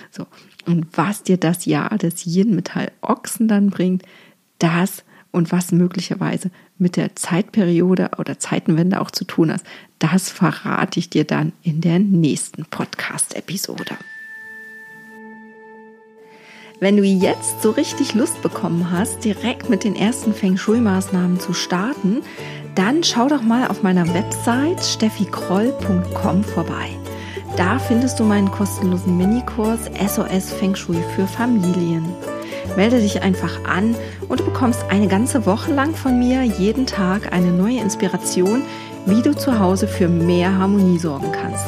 So, 0.10 0.26
und 0.66 0.86
was 0.94 1.24
dir 1.24 1.38
das 1.38 1.66
Jahr 1.66 1.98
des 1.98 2.26
Yin-Metall 2.26 2.92
Ochsen 3.02 3.48
dann 3.48 3.70
bringt, 3.70 4.04
das 4.60 5.04
und 5.32 5.52
was 5.52 5.72
möglicherweise 5.72 6.52
mit 6.78 6.96
der 6.96 7.16
Zeitperiode 7.16 8.12
oder 8.18 8.40
Zeitenwende 8.40 9.00
auch 9.02 9.12
zu 9.12 9.26
tun 9.26 9.52
hat, 9.52 9.62
das 10.00 10.30
verrate 10.30 11.00
ich 11.00 11.10
dir 11.10 11.24
dann 11.24 11.54
in 11.62 11.82
der 11.82 12.00
nächsten 12.00 12.66
Podcast-Episode. 12.66 13.98
Wenn 16.80 16.96
du 16.96 17.04
jetzt 17.04 17.62
so 17.62 17.72
richtig 17.72 18.14
Lust 18.14 18.42
bekommen 18.42 18.90
hast, 18.90 19.26
direkt 19.26 19.70
mit 19.70 19.84
den 19.84 19.96
ersten 19.96 20.34
Feng 20.34 20.56
Shui-Maßnahmen 20.56 21.40
zu 21.40 21.54
starten, 21.54 22.22
dann 22.76 23.04
schau 23.04 23.28
doch 23.28 23.42
mal 23.42 23.68
auf 23.68 23.84
meiner 23.84 24.08
Website 24.14 24.82
steffikroll.com 24.82 26.44
vorbei. 26.46 26.99
Da 27.60 27.78
findest 27.78 28.18
du 28.18 28.24
meinen 28.24 28.50
kostenlosen 28.50 29.18
Minikurs 29.18 29.82
SOS 30.08 30.54
Feng 30.54 30.76
Shui 30.76 31.04
für 31.14 31.28
Familien. 31.28 32.06
Melde 32.78 33.02
dich 33.02 33.22
einfach 33.22 33.66
an 33.66 33.96
und 34.30 34.40
du 34.40 34.46
bekommst 34.46 34.86
eine 34.90 35.10
ganze 35.10 35.46
Woche 35.46 35.74
lang 35.74 35.94
von 35.94 36.18
mir 36.18 36.44
jeden 36.44 36.86
Tag 36.86 37.34
eine 37.34 37.52
neue 37.52 37.82
Inspiration, 37.82 38.62
wie 39.06 39.22
du 39.22 39.36
zu 39.36 39.60
Hause 39.60 39.90
für 39.90 40.08
mehr 40.08 40.58
Harmonie 40.58 41.00
sorgen 41.00 41.34
kannst. 41.34 41.66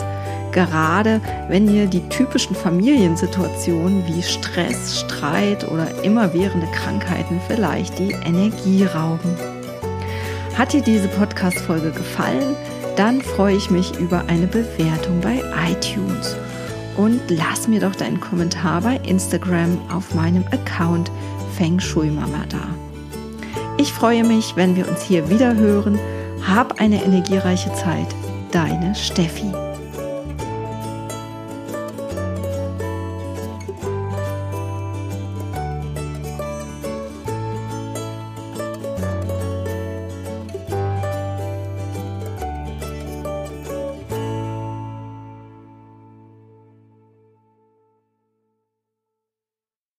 Gerade 0.54 1.20
wenn 1.50 1.68
dir 1.68 1.88
die 1.88 2.08
typischen 2.08 2.56
Familiensituationen 2.56 4.08
wie 4.08 4.24
Stress, 4.24 5.02
Streit 5.02 5.70
oder 5.70 6.06
immerwährende 6.06 6.68
Krankheiten 6.68 7.42
vielleicht 7.50 8.00
die 8.00 8.16
Energie 8.26 8.86
rauben. 8.86 9.36
Hat 10.58 10.72
dir 10.72 10.82
diese 10.82 11.10
Podcast-Folge 11.10 11.92
gefallen? 11.92 12.56
Dann 12.96 13.22
freue 13.22 13.56
ich 13.56 13.70
mich 13.70 13.98
über 14.00 14.26
eine 14.28 14.48
Bewertung 14.48 15.22
bei 15.22 15.42
iTunes. 15.70 16.36
Und 16.98 17.22
lass 17.30 17.68
mir 17.68 17.80
doch 17.80 17.96
deinen 17.96 18.20
Kommentar 18.20 18.82
bei 18.82 18.98
Instagram 19.08 19.80
auf 19.92 20.14
meinem 20.14 20.44
Account 20.52 21.10
Feng 21.58 21.80
Shui 21.80 22.10
Mama 22.10 22.44
da. 22.50 22.68
Ich 23.78 23.94
freue 23.94 24.24
mich, 24.24 24.56
wenn 24.56 24.76
wir 24.76 24.88
uns 24.88 25.02
hier 25.02 25.30
wieder 25.30 25.56
hören. 25.56 25.98
Hab 26.48 26.80
eine 26.80 27.04
energiereiche 27.04 27.74
Zeit. 27.74 28.08
Deine 28.52 28.94
Steffi. 28.94 29.52